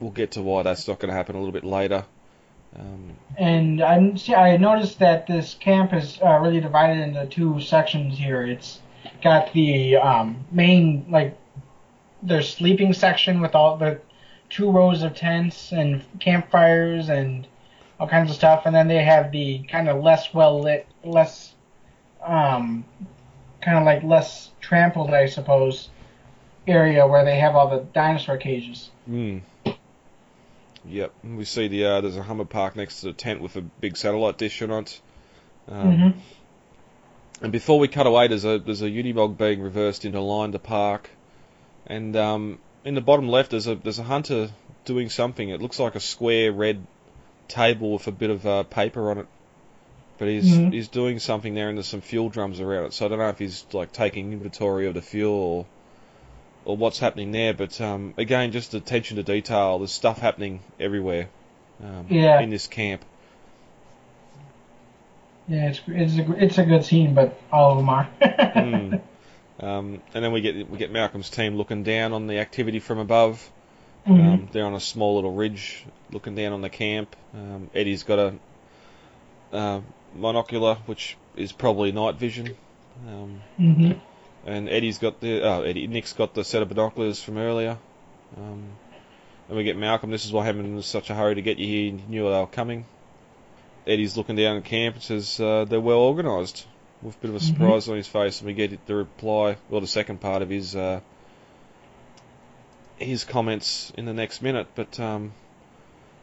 we'll 0.00 0.10
get 0.10 0.32
to 0.32 0.42
why 0.42 0.62
that's 0.62 0.88
not 0.88 0.98
going 0.98 1.10
to 1.10 1.16
happen 1.16 1.36
a 1.36 1.38
little 1.38 1.52
bit 1.52 1.64
later. 1.64 2.04
Um, 2.78 3.16
And 3.36 3.82
I 3.82 4.14
see. 4.16 4.34
I 4.34 4.56
noticed 4.56 4.98
that 4.98 5.26
this 5.26 5.54
camp 5.54 5.92
is 5.94 6.18
uh, 6.22 6.38
really 6.38 6.60
divided 6.60 7.02
into 7.02 7.26
two 7.26 7.60
sections 7.60 8.18
here. 8.18 8.42
It's 8.42 8.80
got 9.22 9.52
the 9.52 9.96
um, 9.96 10.44
main 10.50 11.06
like 11.08 11.38
their 12.22 12.42
sleeping 12.42 12.92
section 12.92 13.40
with 13.40 13.54
all 13.54 13.76
the 13.76 14.00
two 14.48 14.70
rows 14.70 15.02
of 15.02 15.14
tents 15.14 15.72
and 15.72 16.04
campfires 16.20 17.08
and 17.08 17.46
all 17.98 18.08
kinds 18.08 18.30
of 18.30 18.36
stuff, 18.36 18.62
and 18.66 18.74
then 18.74 18.88
they 18.88 19.02
have 19.02 19.32
the 19.32 19.62
kind 19.70 19.88
of 19.88 20.02
less 20.02 20.32
well 20.34 20.60
lit, 20.60 20.86
less 21.02 21.54
um, 22.22 22.84
kind 23.60 23.78
of 23.78 23.84
like 23.84 24.02
less 24.02 24.50
trampled, 24.60 25.10
I 25.10 25.26
suppose, 25.26 25.88
area 26.66 27.06
where 27.06 27.24
they 27.24 27.38
have 27.38 27.54
all 27.54 27.70
the 27.70 27.84
dinosaur 27.92 28.36
cages. 28.36 28.90
mm. 29.08 29.40
Yep, 30.88 31.12
we 31.24 31.44
see 31.44 31.66
the 31.66 31.84
uh, 31.84 32.00
there's 32.00 32.16
a 32.16 32.22
Hummer 32.22 32.44
park 32.44 32.76
next 32.76 33.00
to 33.00 33.06
the 33.06 33.12
tent 33.12 33.40
with 33.40 33.56
a 33.56 33.60
big 33.60 33.96
satellite 33.96 34.38
dish 34.38 34.62
on 34.62 34.70
it. 34.70 35.00
Um, 35.68 35.96
hmm 35.96 36.20
And 37.42 37.52
before 37.52 37.78
we 37.78 37.88
cut 37.88 38.06
away, 38.06 38.28
there's 38.28 38.44
a 38.44 38.58
there's 38.58 38.82
a 38.82 38.88
Unimog 38.88 39.36
being 39.36 39.60
reversed 39.60 40.04
into 40.04 40.20
line 40.20 40.52
to 40.52 40.60
park, 40.60 41.10
and 41.86 42.14
um, 42.16 42.58
in 42.86 42.94
the 42.94 43.00
bottom 43.00 43.28
left 43.28 43.50
there's 43.50 43.66
a 43.66 43.74
there's 43.74 43.98
a 43.98 44.02
hunter 44.04 44.48
doing 44.84 45.10
something. 45.10 45.48
It 45.48 45.60
looks 45.60 45.78
like 45.78 45.94
a 45.96 46.00
square 46.00 46.52
red 46.52 46.86
table 47.48 47.92
with 47.94 48.06
a 48.06 48.12
bit 48.12 48.30
of 48.30 48.46
uh, 48.46 48.62
paper 48.62 49.10
on 49.10 49.18
it, 49.18 49.26
but 50.18 50.28
he's 50.28 50.56
Mhm. 50.56 50.72
he's 50.72 50.88
doing 50.88 51.18
something 51.18 51.54
there, 51.54 51.68
and 51.68 51.76
there's 51.76 51.88
some 51.88 52.00
fuel 52.00 52.28
drums 52.28 52.60
around 52.60 52.84
it. 52.86 52.92
So 52.94 53.04
I 53.04 53.08
don't 53.08 53.18
know 53.18 53.28
if 53.28 53.38
he's 53.38 53.66
like 53.72 53.92
taking 53.92 54.32
inventory 54.32 54.86
of 54.86 54.94
the 54.94 55.02
fuel 55.02 55.34
or 55.34 55.66
or 56.64 56.76
what's 56.76 56.98
happening 56.98 57.32
there. 57.32 57.54
But 57.54 57.80
um, 57.80 58.14
again, 58.16 58.52
just 58.52 58.74
attention 58.74 59.16
to 59.16 59.22
detail. 59.22 59.78
There's 59.78 59.92
stuff 59.92 60.18
happening 60.18 60.60
everywhere 60.80 61.28
um, 61.82 62.06
Yeah. 62.08 62.40
in 62.40 62.50
this 62.50 62.66
camp. 62.68 63.04
Yeah, 65.48 65.68
it's 65.70 65.80
it's 65.86 66.18
a 66.18 66.44
it's 66.44 66.58
a 66.58 66.64
good 66.64 66.84
scene, 66.84 67.14
but 67.14 67.38
all 67.52 67.72
of 67.72 67.76
them 67.78 67.88
are. 67.88 68.08
Mm. 68.56 69.00
Um, 69.60 70.02
and 70.14 70.24
then 70.24 70.32
we 70.32 70.40
get 70.40 70.68
we 70.70 70.78
get 70.78 70.92
Malcolm's 70.92 71.30
team 71.30 71.56
looking 71.56 71.82
down 71.82 72.12
on 72.12 72.26
the 72.26 72.38
activity 72.38 72.78
from 72.78 72.98
above. 72.98 73.50
Mhm. 74.06 74.32
Um, 74.32 74.48
they're 74.52 74.66
on 74.66 74.74
a 74.74 74.80
small 74.80 75.16
little 75.16 75.32
ridge, 75.32 75.84
looking 76.12 76.34
down 76.34 76.52
on 76.52 76.60
the 76.60 76.68
camp. 76.68 77.16
Um, 77.34 77.70
Eddie's 77.74 78.02
got 78.02 78.18
a 78.18 78.34
uh, 79.52 79.80
monocular, 80.16 80.76
which 80.86 81.16
is 81.36 81.52
probably 81.52 81.92
night 81.92 82.16
vision. 82.16 82.56
Um, 83.06 83.40
hmm 83.56 83.92
and 84.46 84.68
Eddie's 84.68 84.98
got 84.98 85.20
the 85.20 85.42
oh, 85.42 85.62
Eddie 85.62 85.88
Nick's 85.88 86.12
got 86.12 86.32
the 86.32 86.44
set 86.44 86.62
of 86.62 86.68
binoculars 86.68 87.22
from 87.22 87.36
earlier. 87.36 87.76
Um, 88.36 88.68
and 89.48 89.56
we 89.56 89.64
get 89.64 89.76
Malcolm. 89.76 90.10
This 90.10 90.24
is 90.24 90.32
why 90.32 90.44
Hammond 90.44 90.74
was 90.74 90.86
such 90.86 91.10
a 91.10 91.14
hurry 91.14 91.34
to 91.34 91.42
get 91.42 91.58
you 91.58 91.66
here. 91.66 91.84
He 91.84 91.90
knew 92.08 92.22
they 92.22 92.38
were 92.38 92.46
coming. 92.46 92.86
Eddie's 93.86 94.16
looking 94.16 94.36
down 94.36 94.56
at 94.56 94.64
camp 94.64 94.96
and 94.96 95.04
says 95.04 95.38
uh, 95.40 95.64
they're 95.64 95.80
well 95.80 95.98
organised, 95.98 96.66
with 97.02 97.16
a 97.16 97.18
bit 97.18 97.30
of 97.30 97.36
a 97.36 97.38
Mhm. 97.38 97.42
surprise 97.42 97.88
on 97.88 97.96
his 97.96 98.06
face. 98.06 98.40
And 98.40 98.46
we 98.46 98.54
get 98.54 98.86
the 98.86 98.94
reply, 98.94 99.56
well, 99.68 99.80
the 99.80 99.86
second 99.86 100.20
part 100.20 100.42
of 100.42 100.50
his 100.50 100.74
uh, 100.74 101.00
his 102.98 103.24
comments 103.24 103.92
in 103.96 104.04
the 104.04 104.14
next 104.14 104.42
minute. 104.42 104.68
But 104.74 104.98
um, 105.00 105.32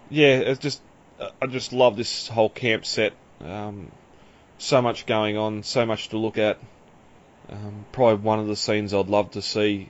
yeah, 0.09 0.37
it's 0.37 0.59
just 0.59 0.81
I 1.41 1.47
just 1.47 1.73
love 1.73 1.95
this 1.95 2.27
whole 2.27 2.49
camp 2.49 2.85
set. 2.85 3.13
Um, 3.43 3.91
so 4.57 4.81
much 4.81 5.05
going 5.05 5.37
on, 5.37 5.63
so 5.63 5.85
much 5.85 6.09
to 6.09 6.17
look 6.17 6.37
at. 6.37 6.57
Um, 7.49 7.85
probably 7.91 8.23
one 8.23 8.39
of 8.39 8.47
the 8.47 8.55
scenes 8.55 8.93
I'd 8.93 9.07
love 9.09 9.31
to 9.31 9.41
see 9.41 9.89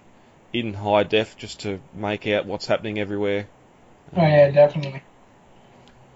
in 0.52 0.74
high 0.74 1.04
def 1.04 1.38
just 1.38 1.62
to 1.62 1.80
make 1.94 2.28
out 2.28 2.46
what's 2.46 2.66
happening 2.66 3.00
everywhere. 3.00 3.48
Oh 4.16 4.22
yeah, 4.22 4.50
definitely. 4.52 5.02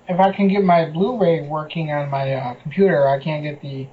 If 0.10 0.20
I 0.20 0.32
can 0.32 0.48
get 0.48 0.64
my 0.64 0.86
Blu-ray 0.86 1.42
working 1.42 1.92
on 1.92 2.10
my 2.10 2.34
uh, 2.34 2.54
computer, 2.56 3.08
I 3.08 3.20
can't 3.20 3.44
get 3.44 3.62
the. 3.62 3.88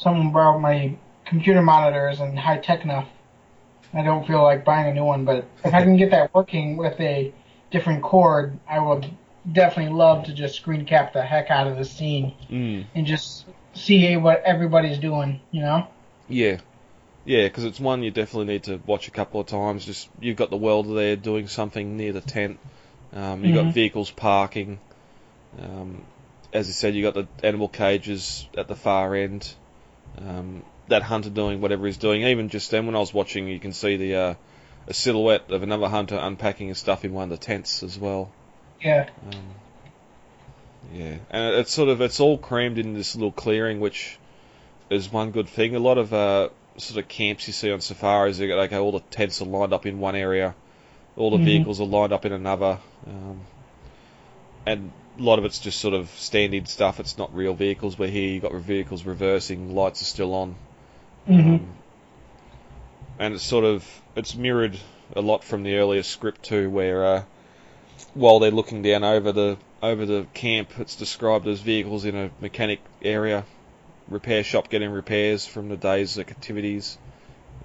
Someone 0.00 0.32
borrowed 0.32 0.62
my 0.62 0.96
computer 1.26 1.60
monitors 1.60 2.20
and 2.20 2.38
high 2.38 2.56
tech 2.56 2.84
enough. 2.84 3.06
I 3.92 4.02
don't 4.02 4.26
feel 4.26 4.42
like 4.42 4.64
buying 4.64 4.88
a 4.88 4.94
new 4.94 5.04
one, 5.04 5.26
but 5.26 5.44
if 5.62 5.74
I 5.74 5.82
can 5.82 5.96
get 5.98 6.10
that 6.12 6.34
working 6.34 6.78
with 6.78 6.98
a 7.00 7.34
different 7.70 8.02
cord, 8.02 8.58
I 8.66 8.78
would 8.78 9.10
definitely 9.50 9.92
love 9.92 10.24
to 10.24 10.32
just 10.32 10.54
screen 10.56 10.86
cap 10.86 11.12
the 11.12 11.22
heck 11.22 11.50
out 11.50 11.66
of 11.66 11.76
the 11.76 11.84
scene 11.84 12.34
Mm, 12.50 12.86
and 12.94 13.06
just 13.06 13.44
see 13.74 14.16
what 14.16 14.42
everybody's 14.42 14.98
doing. 14.98 15.40
You 15.50 15.62
know? 15.62 15.88
yeah, 16.28 16.58
yeah, 17.26 17.44
because 17.44 17.64
it's 17.64 17.78
one 17.78 18.02
you 18.02 18.10
definitely 18.10 18.54
need 18.54 18.64
to 18.64 18.80
watch 18.86 19.06
a 19.06 19.10
couple 19.10 19.40
of 19.40 19.48
times. 19.48 19.84
Just 19.84 20.08
you've 20.18 20.36
got 20.36 20.48
the 20.48 20.56
welder 20.56 20.94
there 20.94 21.16
doing 21.16 21.46
something 21.46 21.98
near 21.98 22.12
the 22.12 22.22
tent. 22.22 22.58
Um, 23.12 23.44
you've 23.44 23.54
got 23.54 23.66
Mhm. 23.66 23.72
vehicles 23.72 24.10
parking. 24.10 24.78
Um, 25.60 26.02
as 26.54 26.68
I 26.68 26.72
said, 26.72 26.94
you've 26.94 27.12
got 27.12 27.14
the 27.14 27.46
animal 27.46 27.68
cages 27.68 28.46
at 28.56 28.66
the 28.66 28.76
far 28.76 29.14
end. 29.14 29.52
Um, 30.18 30.62
that 30.88 31.02
hunter 31.02 31.30
doing 31.30 31.60
whatever 31.60 31.86
he's 31.86 31.96
doing. 31.96 32.22
Even 32.22 32.48
just 32.48 32.70
then, 32.70 32.86
when 32.86 32.96
I 32.96 32.98
was 32.98 33.14
watching, 33.14 33.48
you 33.48 33.58
can 33.58 33.72
see 33.72 33.96
the 33.96 34.14
uh, 34.16 34.34
a 34.88 34.94
silhouette 34.94 35.50
of 35.50 35.62
another 35.62 35.88
hunter 35.88 36.18
unpacking 36.20 36.68
his 36.68 36.78
stuff 36.78 37.04
in 37.04 37.12
one 37.12 37.24
of 37.24 37.30
the 37.30 37.44
tents 37.44 37.82
as 37.82 37.98
well. 37.98 38.30
Yeah. 38.80 39.08
Um, 39.30 39.54
yeah, 40.92 41.16
and 41.30 41.54
it's 41.54 41.72
sort 41.72 41.88
of 41.88 42.00
it's 42.00 42.20
all 42.20 42.38
crammed 42.38 42.78
in 42.78 42.94
this 42.94 43.14
little 43.14 43.32
clearing, 43.32 43.80
which 43.80 44.18
is 44.90 45.12
one 45.12 45.30
good 45.30 45.48
thing. 45.48 45.76
A 45.76 45.78
lot 45.78 45.98
of 45.98 46.12
uh, 46.12 46.48
sort 46.76 47.02
of 47.02 47.08
camps 47.08 47.46
you 47.46 47.52
see 47.52 47.70
on 47.70 47.80
safaris, 47.80 48.38
they 48.38 48.48
got 48.48 48.56
like 48.56 48.72
all 48.72 48.92
the 48.92 49.00
tents 49.00 49.40
are 49.40 49.46
lined 49.46 49.72
up 49.72 49.86
in 49.86 50.00
one 50.00 50.16
area, 50.16 50.54
all 51.16 51.30
the 51.30 51.38
Mhm. 51.38 51.44
vehicles 51.44 51.80
are 51.80 51.86
lined 51.86 52.12
up 52.12 52.24
in 52.24 52.32
another, 52.32 52.78
um, 53.06 53.40
and 54.66 54.90
a 55.20 55.22
lot 55.22 55.38
of 55.38 55.44
it's 55.44 55.58
just 55.58 55.80
sort 55.80 55.94
of 55.94 56.08
standing 56.10 56.64
stuff. 56.64 56.98
It's 56.98 57.18
not 57.18 57.34
real 57.34 57.54
vehicles. 57.54 57.98
Where 57.98 58.08
here 58.08 58.28
you 58.28 58.40
got 58.40 58.54
vehicles 58.54 59.04
reversing, 59.04 59.74
lights 59.74 60.00
are 60.00 60.06
still 60.06 60.34
on. 60.34 60.56
hmm 61.26 61.40
Um, 61.40 61.68
and 63.18 63.34
it's 63.34 63.44
sort 63.44 63.64
of 63.64 63.86
it's 64.16 64.34
mirrored 64.34 64.78
a 65.14 65.20
lot 65.20 65.44
from 65.44 65.62
the 65.62 65.76
earlier 65.76 66.02
script 66.02 66.42
too, 66.42 66.70
where 66.70 67.04
uh, 67.04 67.22
while 68.14 68.38
they're 68.38 68.50
looking 68.50 68.82
down 68.82 69.04
over 69.04 69.30
the 69.30 69.58
over 69.82 70.06
the 70.06 70.26
camp, 70.32 70.70
it's 70.78 70.96
described 70.96 71.46
as 71.46 71.60
vehicles 71.60 72.06
in 72.06 72.16
a 72.16 72.30
mechanic 72.40 72.80
area, 73.02 73.44
repair 74.08 74.42
shop 74.42 74.70
getting 74.70 74.90
repairs 74.90 75.46
from 75.46 75.68
the 75.68 75.76
day's 75.76 76.18
activities. 76.18 76.96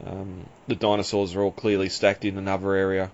Um, 0.06 0.46
the 0.68 0.76
dinosaurs 0.76 1.36
are 1.36 1.41
all 1.41 1.52
clearly 1.52 1.88
stacked 1.88 2.26
in 2.26 2.38
another 2.38 2.74
area, 2.74 3.12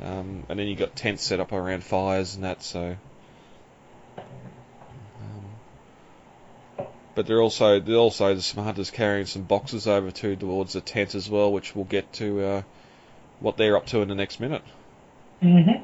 um, 0.00 0.44
and 0.48 0.58
then 0.58 0.68
you've 0.68 0.78
got 0.78 0.94
tents 0.94 1.24
set 1.24 1.40
up 1.40 1.52
around 1.52 1.82
fires 1.82 2.36
and 2.36 2.44
that. 2.44 2.62
So. 2.62 2.96
Um, 4.16 4.24
but 7.18 7.26
they're 7.26 7.42
also 7.42 7.80
there 7.80 7.96
also 7.96 8.26
there's 8.26 8.46
some 8.46 8.62
hunters 8.62 8.92
carrying 8.92 9.26
some 9.26 9.42
boxes 9.42 9.88
over 9.88 10.12
to 10.12 10.36
towards 10.36 10.74
the 10.74 10.80
tent 10.80 11.16
as 11.16 11.28
well, 11.28 11.50
which 11.52 11.74
we'll 11.74 11.84
get 11.84 12.12
to 12.12 12.44
uh, 12.44 12.62
what 13.40 13.56
they're 13.56 13.76
up 13.76 13.86
to 13.86 14.02
in 14.02 14.08
the 14.08 14.14
next 14.14 14.38
minute. 14.38 14.62
hmm 15.42 15.82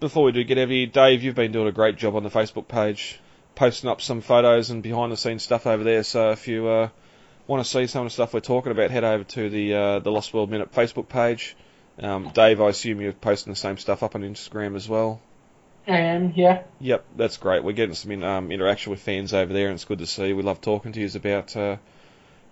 Before 0.00 0.24
we 0.24 0.32
do 0.32 0.44
get 0.44 0.58
heavy, 0.58 0.84
Dave, 0.84 1.22
you've 1.22 1.34
been 1.34 1.52
doing 1.52 1.68
a 1.68 1.72
great 1.72 1.96
job 1.96 2.14
on 2.14 2.24
the 2.24 2.28
Facebook 2.28 2.68
page, 2.68 3.18
posting 3.54 3.88
up 3.88 4.02
some 4.02 4.20
photos 4.20 4.68
and 4.68 4.82
behind 4.82 5.10
the 5.10 5.16
scenes 5.16 5.42
stuff 5.42 5.66
over 5.66 5.82
there. 5.82 6.02
So 6.02 6.32
if 6.32 6.46
you 6.46 6.68
uh, 6.68 6.88
want 7.46 7.64
to 7.64 7.70
see 7.70 7.86
some 7.86 8.02
of 8.02 8.08
the 8.08 8.12
stuff 8.12 8.34
we're 8.34 8.40
talking 8.40 8.70
about, 8.70 8.90
head 8.90 9.02
over 9.02 9.24
to 9.24 9.48
the 9.48 9.72
uh, 9.72 9.98
the 10.00 10.12
Lost 10.12 10.34
World 10.34 10.50
Minute 10.50 10.74
Facebook 10.74 11.08
page. 11.08 11.56
Um, 11.98 12.32
Dave, 12.34 12.60
I 12.60 12.68
assume 12.68 13.00
you're 13.00 13.14
posting 13.14 13.50
the 13.50 13.58
same 13.58 13.78
stuff 13.78 14.02
up 14.02 14.14
on 14.14 14.20
Instagram 14.20 14.76
as 14.76 14.90
well. 14.90 15.22
I 15.86 15.98
am. 15.98 16.32
Yeah. 16.34 16.62
Yep, 16.80 17.04
that's 17.16 17.36
great. 17.36 17.62
We're 17.62 17.72
getting 17.72 17.94
some 17.94 18.10
in, 18.10 18.24
um, 18.24 18.50
interaction 18.50 18.90
with 18.90 19.00
fans 19.00 19.34
over 19.34 19.52
there, 19.52 19.66
and 19.66 19.74
it's 19.74 19.84
good 19.84 19.98
to 19.98 20.06
see. 20.06 20.32
We 20.32 20.42
love 20.42 20.60
talking 20.60 20.92
to 20.92 21.00
you 21.00 21.10
about 21.14 21.56
uh, 21.56 21.76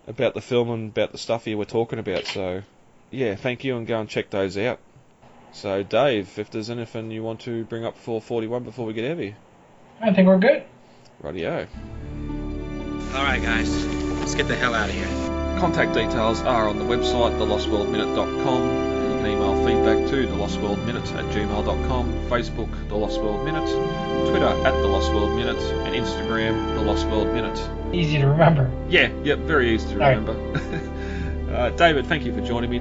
about 0.06 0.34
the 0.34 0.40
film 0.40 0.70
and 0.70 0.90
about 0.90 1.12
the 1.12 1.18
stuff 1.18 1.44
here 1.44 1.56
we're 1.56 1.64
talking 1.64 1.98
about. 1.98 2.26
So, 2.26 2.62
yeah, 3.10 3.34
thank 3.34 3.64
you, 3.64 3.76
and 3.76 3.86
go 3.86 4.00
and 4.00 4.08
check 4.08 4.30
those 4.30 4.58
out. 4.58 4.80
So, 5.52 5.82
Dave, 5.82 6.38
if 6.38 6.50
there's 6.50 6.70
anything 6.70 7.10
you 7.10 7.22
want 7.22 7.40
to 7.42 7.64
bring 7.64 7.84
up 7.84 7.96
for 7.96 8.20
41 8.20 8.64
before 8.64 8.86
we 8.86 8.92
get 8.94 9.04
heavy, 9.04 9.34
I 10.00 10.12
think 10.12 10.26
we're 10.26 10.38
good. 10.38 10.64
rightio. 11.22 11.66
All 13.14 13.22
right, 13.22 13.42
guys, 13.42 13.84
let's 14.20 14.34
get 14.34 14.48
the 14.48 14.56
hell 14.56 14.74
out 14.74 14.88
of 14.88 14.94
here. 14.94 15.58
contact 15.58 15.94
details 15.94 16.40
are 16.42 16.68
on 16.68 16.78
the 16.78 16.84
website, 16.84 17.38
thelostworldminute.com. 17.38 18.91
You 19.22 19.28
can 19.28 19.36
email 19.38 19.54
feedback 19.64 20.10
to 20.10 20.26
thelostworldminute 20.26 21.14
at 21.14 21.24
gmail.com, 21.26 22.12
Facebook, 22.28 22.88
The 22.88 22.96
Lost 22.96 23.20
World 23.20 23.44
Minute, 23.44 23.68
Twitter 24.28 24.46
at 24.48 24.72
The 24.72 24.88
Lost 24.88 25.12
World 25.12 25.36
Minute, 25.36 25.62
and 25.86 25.94
Instagram, 25.94 26.74
The 26.74 26.82
Lost 26.82 27.06
World 27.06 27.28
Minute. 27.28 27.56
Easy 27.94 28.18
to 28.18 28.26
remember. 28.26 28.68
Yeah, 28.88 29.12
yep, 29.22 29.38
very 29.40 29.70
easy 29.72 29.90
to 29.90 29.96
Right. 29.96 30.16
remember. 30.18 31.52
uh, 31.54 31.70
David, 31.70 32.06
thank 32.06 32.24
you 32.24 32.34
for 32.34 32.40
joining 32.40 32.68
me 32.68 32.80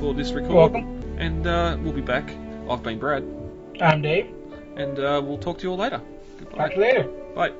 for 0.00 0.12
this 0.12 0.32
record. 0.32 0.50
You're 0.50 0.56
welcome. 0.58 1.02
And 1.16 1.46
uh, 1.46 1.78
we'll 1.80 1.94
be 1.94 2.02
back. 2.02 2.30
I've 2.68 2.82
been 2.82 2.98
Brad, 2.98 3.24
I'm 3.80 4.02
Dave. 4.02 4.26
and 4.76 4.98
uh, 4.98 5.22
we'll 5.24 5.38
talk 5.38 5.56
to 5.60 5.62
you 5.62 5.70
all 5.70 5.78
later. 5.78 6.02
Goodbye. 6.40 6.58
Talk 6.58 6.70
to 6.72 6.76
you 6.76 6.82
later. 6.82 7.02
Bye. 7.34 7.52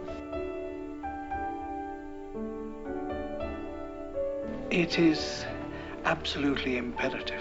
It 4.70 4.98
is 4.98 5.46
absolutely 6.04 6.76
imperative 6.76 7.40